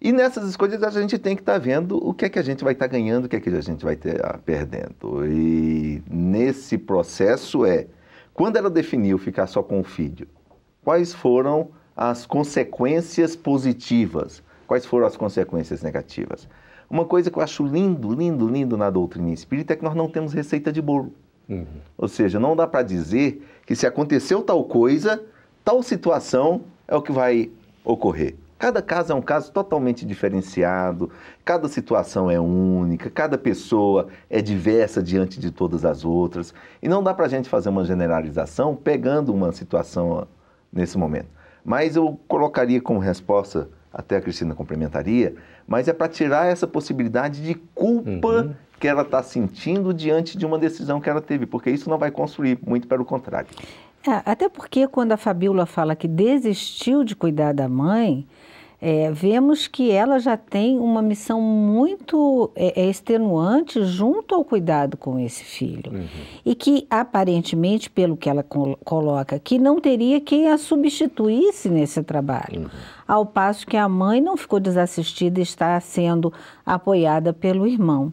E 0.00 0.12
nessas 0.12 0.48
escolhas 0.48 0.82
a 0.82 0.90
gente 0.90 1.18
tem 1.18 1.34
que 1.34 1.42
estar 1.42 1.54
tá 1.54 1.58
vendo 1.58 1.96
o 1.96 2.12
que 2.12 2.26
é 2.26 2.28
que 2.28 2.38
a 2.38 2.42
gente 2.42 2.62
vai 2.62 2.72
estar 2.72 2.86
tá 2.86 2.92
ganhando, 2.92 3.24
o 3.24 3.28
que 3.28 3.36
é 3.36 3.40
que 3.40 3.48
a 3.48 3.60
gente 3.60 3.84
vai 3.84 3.94
estar 3.94 4.18
tá 4.18 4.38
perdendo. 4.44 5.26
E 5.26 6.02
nesse 6.08 6.76
processo 6.76 7.64
é, 7.64 7.86
quando 8.34 8.56
ela 8.56 8.70
definiu 8.70 9.18
ficar 9.18 9.46
só 9.46 9.62
com 9.62 9.80
o 9.80 9.84
filho, 9.84 10.28
quais 10.84 11.14
foram 11.14 11.68
as 11.96 12.26
consequências 12.26 13.34
positivas 13.34 14.42
quais 14.66 14.84
foram 14.84 15.06
as 15.06 15.16
consequências 15.16 15.82
negativas. 15.82 16.48
Uma 16.88 17.04
coisa 17.04 17.30
que 17.30 17.38
eu 17.38 17.42
acho 17.42 17.64
lindo, 17.64 18.12
lindo, 18.12 18.46
lindo 18.46 18.76
na 18.76 18.90
doutrina 18.90 19.30
espírita 19.30 19.72
é 19.72 19.76
que 19.76 19.84
nós 19.84 19.94
não 19.94 20.08
temos 20.08 20.32
receita 20.32 20.72
de 20.72 20.82
bolo. 20.82 21.12
Uhum. 21.48 21.64
Ou 21.96 22.08
seja, 22.08 22.38
não 22.38 22.56
dá 22.56 22.66
para 22.66 22.82
dizer 22.82 23.44
que 23.64 23.74
se 23.74 23.86
aconteceu 23.86 24.42
tal 24.42 24.64
coisa, 24.64 25.22
tal 25.64 25.82
situação 25.82 26.62
é 26.86 26.94
o 26.94 27.02
que 27.02 27.12
vai 27.12 27.50
ocorrer. 27.84 28.34
Cada 28.58 28.80
caso 28.80 29.12
é 29.12 29.14
um 29.14 29.20
caso 29.20 29.52
totalmente 29.52 30.06
diferenciado, 30.06 31.10
cada 31.44 31.68
situação 31.68 32.30
é 32.30 32.40
única, 32.40 33.10
cada 33.10 33.36
pessoa 33.36 34.08
é 34.30 34.40
diversa 34.40 35.02
diante 35.02 35.38
de 35.38 35.50
todas 35.50 35.84
as 35.84 36.06
outras. 36.06 36.54
E 36.82 36.88
não 36.88 37.02
dá 37.02 37.12
para 37.12 37.26
a 37.26 37.28
gente 37.28 37.50
fazer 37.50 37.68
uma 37.68 37.84
generalização 37.84 38.74
pegando 38.74 39.32
uma 39.32 39.52
situação 39.52 40.26
nesse 40.72 40.96
momento. 40.96 41.28
Mas 41.62 41.96
eu 41.96 42.18
colocaria 42.26 42.80
como 42.80 42.98
resposta, 42.98 43.68
até 43.92 44.16
a 44.16 44.20
Cristina 44.20 44.54
complementaria, 44.54 45.34
mas 45.66 45.88
é 45.88 45.92
para 45.92 46.08
tirar 46.08 46.46
essa 46.46 46.66
possibilidade 46.66 47.42
de 47.42 47.54
culpa 47.74 48.28
uhum. 48.28 48.54
que 48.78 48.88
ela 48.88 49.02
está 49.02 49.22
sentindo 49.22 49.92
diante 49.92 50.38
de 50.38 50.46
uma 50.46 50.58
decisão 50.58 51.00
que 51.00 51.10
ela 51.10 51.20
teve, 51.20 51.44
porque 51.44 51.70
isso 51.70 51.90
não 51.90 51.98
vai 51.98 52.10
construir, 52.10 52.58
muito 52.64 52.86
pelo 52.88 53.04
contrário. 53.04 53.48
É, 54.06 54.22
até 54.24 54.48
porque 54.48 54.86
quando 54.86 55.12
a 55.12 55.16
Fabíola 55.16 55.66
fala 55.66 55.96
que 55.96 56.06
desistiu 56.06 57.02
de 57.02 57.16
cuidar 57.16 57.52
da 57.52 57.68
mãe, 57.68 58.26
é, 58.80 59.10
vemos 59.10 59.66
que 59.66 59.90
ela 59.90 60.18
já 60.18 60.36
tem 60.36 60.78
uma 60.78 61.00
missão 61.00 61.40
muito 61.40 62.50
é, 62.54 62.82
é 62.82 62.90
extenuante 62.90 63.82
junto 63.84 64.34
ao 64.34 64.44
cuidado 64.44 64.96
com 64.96 65.18
esse 65.18 65.42
filho. 65.42 65.92
Uhum. 65.92 66.06
E 66.44 66.54
que, 66.54 66.86
aparentemente, 66.90 67.88
pelo 67.88 68.16
que 68.16 68.28
ela 68.28 68.42
col 68.42 68.78
coloca 68.84 69.36
aqui, 69.36 69.58
não 69.58 69.80
teria 69.80 70.20
quem 70.20 70.48
a 70.48 70.58
substituísse 70.58 71.68
nesse 71.70 72.02
trabalho. 72.02 72.62
Uhum. 72.62 72.68
Ao 73.08 73.24
passo 73.24 73.66
que 73.66 73.76
a 73.76 73.88
mãe 73.88 74.20
não 74.20 74.36
ficou 74.36 74.60
desassistida 74.60 75.40
e 75.40 75.42
está 75.42 75.80
sendo 75.80 76.32
apoiada 76.64 77.32
pelo 77.32 77.66
irmão. 77.66 78.12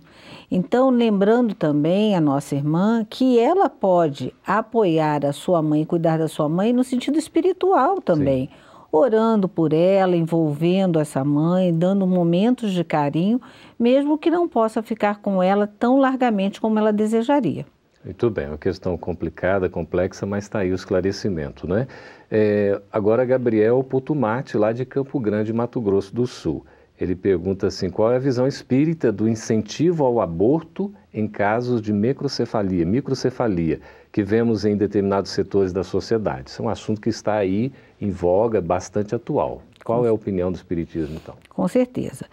Então, 0.56 0.92
lembrando 0.92 1.56
também 1.56 2.16
a 2.16 2.22
nossa 2.22 2.54
irmã 2.54 3.04
que 3.10 3.40
ela 3.40 3.68
pode 3.68 4.32
apoiar 4.46 5.26
a 5.26 5.34
sua 5.34 5.64
mãe, 5.64 5.84
cuidar 5.84 6.20
da 6.20 6.28
sua 6.28 6.48
mãe 6.48 6.72
no 6.72 6.84
sentido 6.84 7.18
espiritual 7.18 8.00
também. 8.00 8.46
Sim 8.46 8.64
orando 8.96 9.50
por 9.50 9.74
ela, 9.74 10.16
envolvendo 10.16 11.00
essa 11.00 11.24
mãe, 11.26 11.74
dando 11.74 12.06
momentos 12.06 12.72
de 12.72 12.84
carinho, 12.84 13.42
mesmo 13.80 14.20
que 14.20 14.30
não 14.30 14.48
possa 14.48 14.84
ficar 14.84 15.20
com 15.20 15.42
ela 15.42 15.66
tão 15.66 15.98
largamente 15.98 16.62
como 16.62 16.78
ela 16.78 16.94
desejaria. 16.94 17.66
Muito 18.06 18.30
bem, 18.30 18.50
uma 18.50 18.58
questão 18.58 18.96
complicada, 18.96 19.68
complexa, 19.68 20.28
mas 20.28 20.44
está 20.44 20.60
aí 20.60 20.72
o 20.72 20.76
esclarecimento, 20.76 21.68
né? 21.68 21.88
É, 22.30 22.80
agora, 22.92 23.26
Gabriel 23.26 23.84
Putumati, 23.84 24.58
lá 24.58 24.72
de 24.72 24.86
Campo 24.86 25.20
Grande, 25.20 25.52
Mato 25.52 25.82
Grosso 25.82 26.14
do 26.14 26.28
Sul. 26.28 26.64
Ele 27.04 27.16
pergunta 27.16 27.68
assim: 27.68 27.90
qual 27.90 28.14
é 28.14 28.16
a 28.16 28.20
visão 28.20 28.48
espírita 28.48 29.12
do 29.12 29.28
incentivo 29.28 30.06
ao 30.06 30.22
aborto 30.22 30.94
em 31.14 31.28
casos 31.28 31.82
de 31.82 31.92
microcefalia, 31.92 32.86
microcefalia, 32.86 33.82
que 34.10 34.24
vemos 34.24 34.64
em 34.64 34.78
determinados 34.78 35.32
setores 35.32 35.74
da 35.74 35.84
sociedade? 35.84 36.50
Isso 36.50 36.62
é 36.62 36.66
um 36.66 36.70
assunto 36.70 37.02
que 37.02 37.10
está 37.10 37.34
aí 37.34 37.74
em 38.00 38.10
voga, 38.10 38.62
bastante 38.62 39.14
atual. 39.14 39.62
Qual 39.84 40.06
é 40.06 40.10
a 40.10 40.14
opinião 40.14 40.50
do 40.50 40.56
Espiritismo, 40.56 41.18
então? 41.22 41.36
Com 41.50 41.68
certeza. 41.68 42.26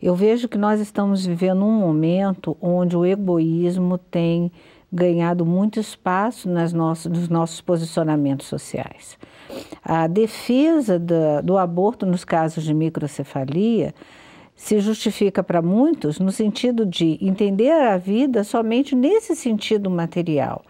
Eu 0.00 0.14
vejo 0.14 0.46
que 0.46 0.58
nós 0.58 0.78
estamos 0.78 1.24
vivendo 1.24 1.64
um 1.64 1.72
momento 1.72 2.54
onde 2.60 2.94
o 2.94 3.06
egoísmo 3.06 3.96
tem 3.96 4.52
ganhado 4.92 5.44
muito 5.44 5.80
espaço 5.80 6.48
nas 6.48 6.72
nossas, 6.72 7.10
nos 7.10 7.28
nossos 7.28 7.60
posicionamentos 7.60 8.46
sociais. 8.46 9.18
A 9.82 10.06
defesa 10.06 10.98
do, 10.98 11.42
do 11.42 11.58
aborto 11.58 12.06
nos 12.06 12.24
casos 12.24 12.64
de 12.64 12.74
microcefalia 12.74 13.94
se 14.58 14.80
justifica 14.80 15.40
para 15.40 15.62
muitos 15.62 16.18
no 16.18 16.32
sentido 16.32 16.84
de 16.84 17.16
entender 17.22 17.70
a 17.70 17.96
vida 17.96 18.42
somente 18.42 18.94
nesse 18.96 19.36
sentido 19.36 19.88
material. 19.88 20.64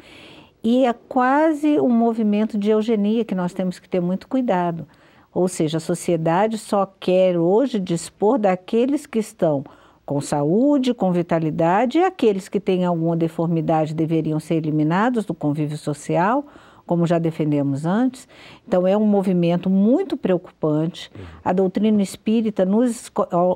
E 0.63 0.85
é 0.85 0.93
quase 0.93 1.81
um 1.81 1.89
movimento 1.89 2.59
de 2.59 2.69
eugenia 2.69 3.25
que 3.25 3.35
nós 3.35 3.55
temos 3.55 3.79
que 3.79 3.89
ter 3.89 4.01
muito 4.01 4.29
cuidado. 4.29 4.87
Ou 5.33 5.49
seja, 5.49 5.79
a 5.79 5.81
sociedade 5.81 6.59
só 6.59 6.85
quer 7.01 7.39
hoje 7.39 7.81
dispor 7.81 8.39
daqueles 8.39 9.07
que 9.07 9.19
estão 9.19 9.65
com 10.05 10.21
saúde, 10.21 10.93
com 10.93 11.11
vitalidade, 11.11 11.99
e 11.99 12.05
aqueles 12.05 12.47
que 12.47 12.61
têm 12.61 12.85
alguma 12.85 13.17
deformidade 13.17 13.95
deveriam 13.95 14.39
ser 14.39 14.57
eliminados 14.57 15.25
do 15.25 15.33
convívio 15.33 15.79
social 15.79 16.45
como 16.89 17.07
já 17.07 17.19
defendemos 17.19 17.85
antes. 17.85 18.27
Então, 18.67 18.87
é 18.87 18.97
um 18.97 19.07
movimento 19.07 19.69
muito 19.69 20.17
preocupante. 20.17 21.13
A 21.45 21.53
doutrina 21.53 22.03
espírita 22.03 22.65
nos 22.65 23.11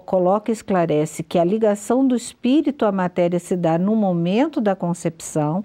coloca 0.04 0.50
e 0.50 0.52
esclarece 0.52 1.22
que 1.22 1.38
a 1.38 1.44
ligação 1.44 2.06
do 2.06 2.14
espírito 2.14 2.84
à 2.84 2.92
matéria 2.92 3.38
se 3.38 3.56
dá 3.56 3.78
no 3.78 3.96
momento 3.96 4.60
da 4.60 4.76
concepção. 4.76 5.64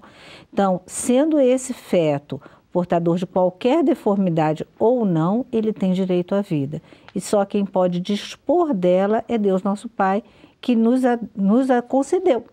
Então, 0.50 0.80
sendo 0.86 1.38
esse 1.38 1.74
feto 1.74 2.40
portador 2.72 3.16
de 3.16 3.26
qualquer 3.26 3.84
deformidade 3.84 4.66
ou 4.78 5.04
não, 5.04 5.44
ele 5.52 5.72
tem 5.72 5.92
direito 5.92 6.34
à 6.34 6.40
vida. 6.40 6.80
E 7.14 7.20
só 7.20 7.44
quem 7.44 7.66
pode 7.66 8.00
dispor 8.00 8.72
dela 8.72 9.22
é 9.28 9.36
Deus, 9.36 9.62
nosso 9.62 9.88
Pai, 9.88 10.22
que 10.60 10.74
nos 10.74 11.04
a, 11.04 11.18
nos 11.36 11.70
a 11.70 11.82
concedeu. 11.82 12.44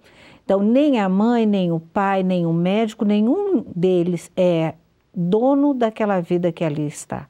Então, 0.43 0.62
nem 0.62 0.99
a 0.99 1.08
mãe, 1.08 1.45
nem 1.45 1.71
o 1.71 1.80
pai, 1.80 2.21
nem 2.21 2.45
o 2.45 2.54
médico, 2.54 3.04
nenhum 3.04 3.65
deles 3.75 4.32
é 4.38 4.75
dono 5.15 5.73
daquela 5.73 6.19
vida 6.19 6.51
que 6.51 6.63
ali 6.63 6.88
está. 6.88 7.28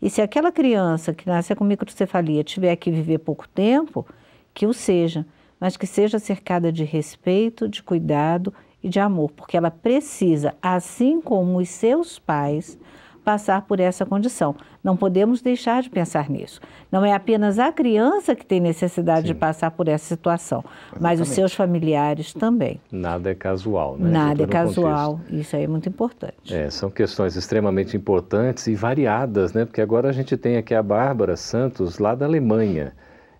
E 0.00 0.10
se 0.10 0.20
aquela 0.20 0.50
criança 0.50 1.14
que 1.14 1.26
nasce 1.26 1.54
com 1.54 1.64
microcefalia 1.64 2.42
tiver 2.42 2.74
que 2.76 2.90
viver 2.90 3.18
pouco 3.18 3.48
tempo, 3.48 4.04
que 4.52 4.66
o 4.66 4.72
seja, 4.72 5.24
mas 5.60 5.76
que 5.76 5.86
seja 5.86 6.18
cercada 6.18 6.72
de 6.72 6.82
respeito, 6.82 7.68
de 7.68 7.82
cuidado 7.82 8.52
e 8.82 8.88
de 8.88 8.98
amor, 8.98 9.30
porque 9.30 9.56
ela 9.56 9.70
precisa, 9.70 10.54
assim 10.60 11.20
como 11.20 11.58
os 11.58 11.68
seus 11.68 12.18
pais, 12.18 12.76
passar 13.22 13.62
por 13.62 13.80
essa 13.80 14.04
condição. 14.04 14.54
Não 14.82 14.96
podemos 14.96 15.40
deixar 15.40 15.82
de 15.82 15.88
pensar 15.90 16.28
nisso. 16.28 16.60
Não 16.90 17.04
é 17.04 17.12
apenas 17.12 17.58
a 17.58 17.72
criança 17.72 18.34
que 18.34 18.44
tem 18.44 18.60
necessidade 18.60 19.22
Sim. 19.22 19.32
de 19.32 19.34
passar 19.34 19.70
por 19.70 19.88
essa 19.88 20.04
situação, 20.04 20.60
Exatamente. 20.60 21.02
mas 21.02 21.20
os 21.20 21.28
seus 21.28 21.54
familiares 21.54 22.34
também. 22.34 22.80
Nada 22.90 23.30
é 23.30 23.34
casual, 23.34 23.96
né? 23.96 24.10
Nada 24.10 24.42
é 24.42 24.46
casual. 24.46 25.12
Contexto. 25.12 25.34
Isso 25.34 25.56
aí 25.56 25.64
é 25.64 25.68
muito 25.68 25.88
importante. 25.88 26.54
É, 26.54 26.68
são 26.70 26.90
questões 26.90 27.36
extremamente 27.36 27.96
importantes 27.96 28.66
e 28.66 28.74
variadas, 28.74 29.52
né? 29.52 29.64
Porque 29.64 29.80
agora 29.80 30.08
a 30.08 30.12
gente 30.12 30.36
tem 30.36 30.56
aqui 30.56 30.74
a 30.74 30.82
Bárbara 30.82 31.36
Santos, 31.36 31.98
lá 31.98 32.14
da 32.14 32.26
Alemanha. 32.26 32.92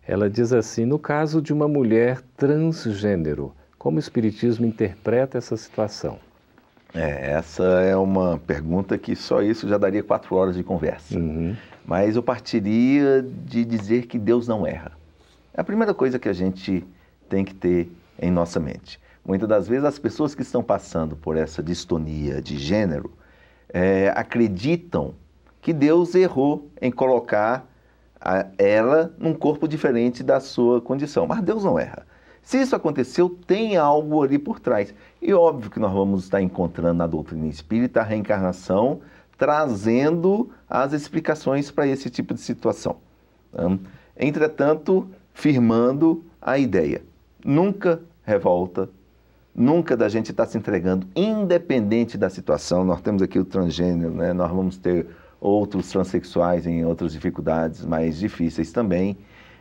Ela 0.07 0.29
diz 0.31 0.53
assim: 0.53 0.85
no 0.85 0.99
caso 0.99 1.41
de 1.41 1.53
uma 1.53 1.69
mulher 1.69 2.21
transgênero, 2.37 3.53
como 3.79 3.97
o 3.97 4.01
Espiritismo 4.01 4.65
interpreta 4.67 5.39
essa 5.39 5.57
situação? 5.57 6.19
É, 6.95 7.33
essa 7.33 7.65
é 7.65 7.97
uma 7.97 8.39
pergunta 8.39 8.99
que 8.99 9.17
só 9.17 9.41
isso 9.41 9.67
já 9.69 9.79
daria 9.79 10.03
quatro 10.03 10.35
horas 10.37 10.55
de 10.55 10.63
conversa. 10.63 11.19
Uhum. 11.19 11.57
Mas 11.85 12.17
eu 12.17 12.23
partiria 12.23 13.23
de 13.23 13.65
dizer 13.65 14.07
que 14.07 14.19
Deus 14.19 14.47
não 14.47 14.67
erra. 14.67 14.93
É 15.55 15.61
a 15.61 15.65
primeira 15.65 15.95
coisa 15.95 16.19
que 16.19 16.29
a 16.29 16.33
gente 16.33 16.85
tem 17.29 17.45
que 17.45 17.55
ter 17.55 17.91
em 18.19 18.31
nossa 18.31 18.61
mente. 18.61 19.01
Muitas 19.25 19.49
das 19.49 19.69
vezes 19.69 19.85
as 19.85 19.99
pessoas 19.99 20.35
que 20.35 20.43
estão 20.43 20.63
passando 20.63 21.17
por 21.17 21.37
essa 21.37 21.63
distonia 21.63 22.43
de 22.43 22.59
gênero 22.59 23.13
é, 23.73 24.13
acreditam 24.15 25.15
que 25.61 25.73
Deus 25.73 26.15
errou 26.15 26.69
em 26.81 26.91
colocar 26.91 27.67
a, 28.21 28.47
ela 28.59 29.15
num 29.19 29.33
corpo 29.33 29.67
diferente 29.67 30.23
da 30.23 30.41
sua 30.41 30.81
condição. 30.81 31.27
Mas 31.27 31.41
Deus 31.41 31.65
não 31.65 31.79
erra. 31.79 32.07
Se 32.43 32.61
isso 32.61 32.75
aconteceu, 32.75 33.31
tem 33.47 33.77
algo 33.77 34.23
ali 34.23 34.39
por 34.39 34.59
trás. 34.59 34.93
E 35.21 35.33
óbvio 35.33 35.71
que 35.71 35.79
nós 35.79 35.93
vamos 35.93 36.25
estar 36.25 36.43
encontrando 36.43 36.95
na 36.95 37.07
doutrina 37.07 37.47
espírita 37.47 38.01
a 38.01 38.05
reencarnação 38.05 39.01
trazendo 39.43 40.51
as 40.71 40.93
explicações 40.93 41.69
para 41.69 41.85
esse 41.85 42.09
tipo 42.09 42.33
de 42.33 42.41
situação. 42.41 42.99
Entretanto, 44.17 45.09
firmando 45.35 46.23
a 46.41 46.59
ideia. 46.59 47.03
Nunca 47.45 48.01
revolta, 48.25 48.89
nunca 49.53 49.97
da 49.97 50.09
gente 50.09 50.31
estar 50.31 50.45
tá 50.45 50.51
se 50.51 50.57
entregando, 50.57 51.09
independente 51.17 52.17
da 52.17 52.31
situação. 52.31 52.85
Nós 52.85 53.01
temos 53.01 53.21
aqui 53.21 53.37
o 53.37 53.45
transgênero, 53.45 54.13
né? 54.13 54.33
nós 54.33 54.49
vamos 54.49 54.77
ter 54.77 55.09
outros 55.41 55.91
transexuais 55.91 56.65
em 56.65 56.85
outras 56.85 57.13
dificuldades 57.13 57.85
mais 57.85 58.19
difíceis 58.19 58.71
também 58.71 59.17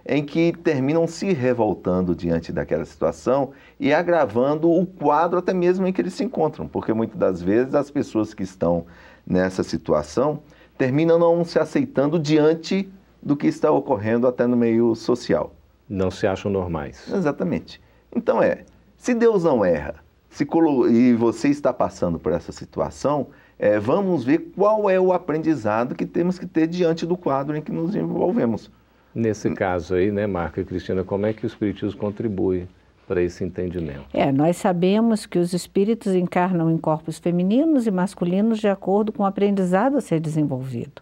em 0.06 0.24
que 0.24 0.54
terminam 0.64 1.08
se 1.08 1.32
revoltando 1.32 2.16
diante 2.16 2.52
daquela 2.52 2.86
situação 2.86 3.52
e 3.80 3.94
agravando 3.94 4.70
o 4.72 4.86
quadro 4.86 5.40
até 5.40 5.54
mesmo 5.54 5.88
em 5.88 5.94
que 5.94 6.02
eles 6.02 6.14
se 6.14 6.24
encontram, 6.24 6.68
porque 6.68 6.94
muitas 6.94 7.18
das 7.18 7.42
vezes 7.42 7.76
as 7.76 7.92
pessoas 7.92 8.34
que 8.34 8.44
estão 8.44 8.86
nessa 9.26 9.64
situação 9.64 10.42
terminam 10.78 11.20
não 11.20 11.44
se 11.46 11.60
aceitando 11.60 12.18
diante 12.18 12.90
do 13.22 13.36
que 13.36 13.48
está 13.48 13.72
ocorrendo 13.72 14.28
até 14.28 14.48
no 14.48 14.58
meio 14.58 14.96
social. 14.96 15.54
Não 15.88 16.10
se 16.10 16.26
acham 16.26 16.52
normais. 16.52 17.08
Exatamente. 17.14 17.80
Então 18.16 18.42
é, 18.42 18.66
se 18.98 19.14
Deus 19.14 19.44
não 19.44 19.64
erra, 19.64 19.96
se 20.30 20.48
e 20.90 21.14
você 21.14 21.50
está 21.50 21.74
passando 21.74 22.18
por 22.18 22.32
essa 22.32 22.52
situação, 22.52 23.28
é, 23.60 23.78
vamos 23.78 24.24
ver 24.24 24.52
qual 24.56 24.90
é 24.90 25.00
o 25.00 25.14
aprendizado 25.14 25.94
que 25.94 26.06
temos 26.06 26.40
que 26.40 26.48
ter 26.48 26.66
diante 26.68 27.06
do 27.06 27.18
quadro 27.18 27.56
em 27.56 27.62
que 27.62 27.72
nos 27.72 27.96
envolvemos. 27.96 28.72
Nesse 29.14 29.50
caso 29.52 29.96
aí, 29.96 30.12
né, 30.12 30.26
Marco 30.26 30.60
e 30.60 30.64
Cristina, 30.64 31.04
como 31.04 31.26
é 31.26 31.34
que 31.34 31.46
o 31.46 31.48
Espiritismo 31.48 32.00
contribui 32.00 32.68
para 33.08 33.22
esse 33.22 33.44
entendimento? 33.44 34.06
É, 34.14 34.32
nós 34.32 34.56
sabemos 34.58 35.26
que 35.26 35.38
os 35.38 35.54
espíritos 35.54 36.16
encarnam 36.16 36.72
em 36.72 36.78
corpos 36.78 37.20
femininos 37.20 37.86
e 37.86 37.92
masculinos 37.92 38.60
de 38.60 38.70
acordo 38.70 39.12
com 39.12 39.24
o 39.24 39.26
aprendizado 39.26 39.98
a 39.98 40.02
ser 40.02 40.20
desenvolvido. 40.20 41.02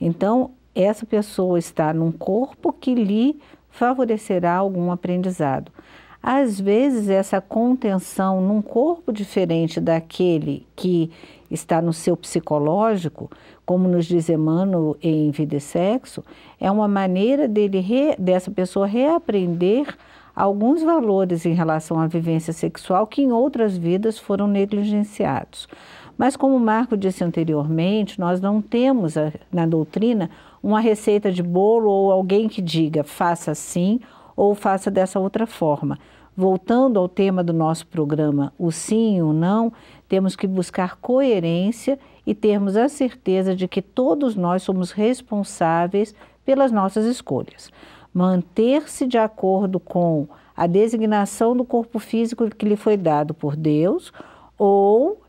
Então, 0.00 0.50
essa 0.74 1.06
pessoa 1.06 1.58
está 1.58 1.94
num 1.94 2.10
corpo 2.10 2.72
que 2.72 2.94
lhe 2.94 3.38
favorecerá 3.70 4.54
algum 4.54 4.90
aprendizado. 4.90 5.70
Às 6.20 6.58
vezes, 6.58 7.08
essa 7.08 7.40
contenção 7.40 8.40
num 8.40 8.62
corpo 8.62 9.12
diferente 9.12 9.78
daquele 9.78 10.66
que 10.74 11.10
está 11.54 11.80
no 11.80 11.92
seu 11.92 12.16
psicológico, 12.16 13.30
como 13.64 13.88
nos 13.88 14.04
diz 14.06 14.28
Emmanuel 14.28 14.96
em 15.02 15.30
Vida 15.30 15.56
e 15.56 15.60
Sexo, 15.60 16.22
é 16.60 16.70
uma 16.70 16.86
maneira 16.86 17.48
dele 17.48 17.80
re, 17.80 18.14
dessa 18.18 18.50
pessoa 18.50 18.86
reaprender 18.86 19.96
alguns 20.34 20.82
valores 20.82 21.46
em 21.46 21.54
relação 21.54 21.98
à 21.98 22.06
vivência 22.06 22.52
sexual 22.52 23.06
que 23.06 23.22
em 23.22 23.32
outras 23.32 23.76
vidas 23.76 24.18
foram 24.18 24.46
negligenciados. 24.46 25.68
Mas, 26.16 26.36
como 26.36 26.56
o 26.56 26.60
Marco 26.60 26.96
disse 26.96 27.24
anteriormente, 27.24 28.20
nós 28.20 28.40
não 28.40 28.60
temos 28.60 29.16
a, 29.16 29.32
na 29.52 29.66
doutrina 29.66 30.30
uma 30.62 30.80
receita 30.80 31.30
de 31.30 31.42
bolo 31.42 31.90
ou 31.90 32.10
alguém 32.10 32.48
que 32.48 32.62
diga 32.62 33.02
faça 33.02 33.50
assim 33.50 34.00
ou 34.36 34.54
faça 34.54 34.90
dessa 34.90 35.18
outra 35.18 35.46
forma. 35.46 35.98
Voltando 36.36 36.98
ao 36.98 37.08
tema 37.08 37.44
do 37.44 37.52
nosso 37.52 37.86
programa, 37.86 38.52
o 38.58 38.72
sim 38.72 39.18
e 39.18 39.22
o 39.22 39.32
não, 39.32 39.72
temos 40.14 40.36
que 40.36 40.46
buscar 40.46 40.94
coerência 40.98 41.98
e 42.24 42.36
termos 42.36 42.76
a 42.76 42.88
certeza 42.88 43.52
de 43.56 43.66
que 43.66 43.82
todos 43.82 44.36
nós 44.36 44.62
somos 44.62 44.92
responsáveis 44.92 46.14
pelas 46.44 46.70
nossas 46.70 47.04
escolhas. 47.04 47.68
Manter-se 48.12 49.08
de 49.08 49.18
acordo 49.18 49.80
com 49.80 50.28
a 50.56 50.68
designação 50.68 51.56
do 51.56 51.64
corpo 51.64 51.98
físico 51.98 52.48
que 52.48 52.64
lhe 52.64 52.76
foi 52.76 52.96
dado 52.96 53.34
por 53.34 53.56
Deus 53.56 54.12
ou 54.56 55.20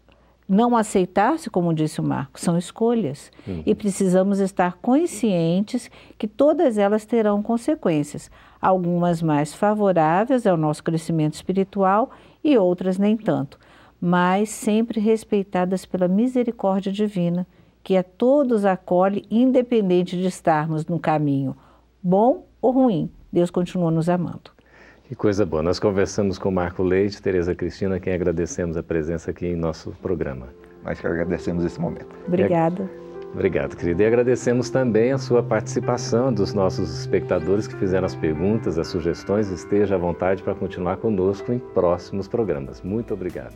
não 0.48 0.78
aceitar-se, 0.78 1.50
como 1.50 1.74
disse 1.74 2.00
o 2.00 2.04
Marco, 2.04 2.40
são 2.40 2.56
escolhas. 2.56 3.32
Uhum. 3.48 3.64
E 3.66 3.74
precisamos 3.74 4.38
estar 4.38 4.78
conscientes 4.84 5.90
que 6.16 6.28
todas 6.28 6.78
elas 6.78 7.06
terão 7.06 7.42
consequências, 7.42 8.30
algumas 8.62 9.20
mais 9.24 9.52
favoráveis 9.52 10.46
ao 10.46 10.56
nosso 10.56 10.84
crescimento 10.84 11.34
espiritual 11.34 12.12
e 12.44 12.56
outras 12.56 13.00
nem 13.00 13.18
tanto, 13.18 13.58
mas 14.00 14.50
sempre 14.50 15.00
respeitadas 15.00 15.86
pela 15.86 16.08
misericórdia 16.08 16.92
divina, 16.92 17.48
que 17.84 17.96
a 17.96 18.04
todos 18.04 18.66
acolhe, 18.66 19.26
independente 19.30 20.18
de 20.18 20.28
estarmos 20.28 20.86
no 20.86 21.00
caminho 21.00 21.56
bom 22.06 22.46
ou 22.62 22.72
ruim. 22.72 23.10
Deus 23.34 23.50
continua 23.50 23.90
nos 23.90 24.08
amando. 24.08 24.52
Que 25.08 25.16
coisa 25.16 25.46
boa. 25.46 25.64
Nós 25.64 25.80
conversamos 25.80 26.38
com 26.38 26.52
Marco 26.52 26.84
Leite, 26.84 27.22
Tereza 27.22 27.56
Cristina, 27.56 28.00
quem 28.00 28.14
agradecemos 28.14 28.78
a 28.78 28.84
presença 28.84 29.32
aqui 29.32 29.48
em 29.48 29.56
nosso 29.56 29.92
programa. 30.02 30.48
Nós 30.84 31.00
que 31.00 31.08
agradecemos 31.08 31.66
esse 31.66 31.82
momento. 31.82 32.08
Obrigada. 32.28 32.90
Obrigado, 33.34 33.76
querida. 33.76 34.04
E 34.04 34.06
agradecemos 34.06 34.70
também 34.70 35.12
a 35.12 35.18
sua 35.18 35.44
participação 35.44 36.32
dos 36.32 36.54
nossos 36.54 37.00
espectadores 37.00 37.68
que 37.68 37.76
fizeram 37.76 38.06
as 38.06 38.16
perguntas, 38.16 38.80
as 38.80 38.88
sugestões. 38.88 39.52
Esteja 39.52 39.96
à 39.96 39.98
vontade 39.98 40.42
para 40.42 40.56
continuar 40.56 40.98
conosco 40.98 41.52
em 41.52 41.60
próximos 41.60 42.28
programas. 42.28 42.82
Muito 42.82 43.14
obrigado. 43.14 43.56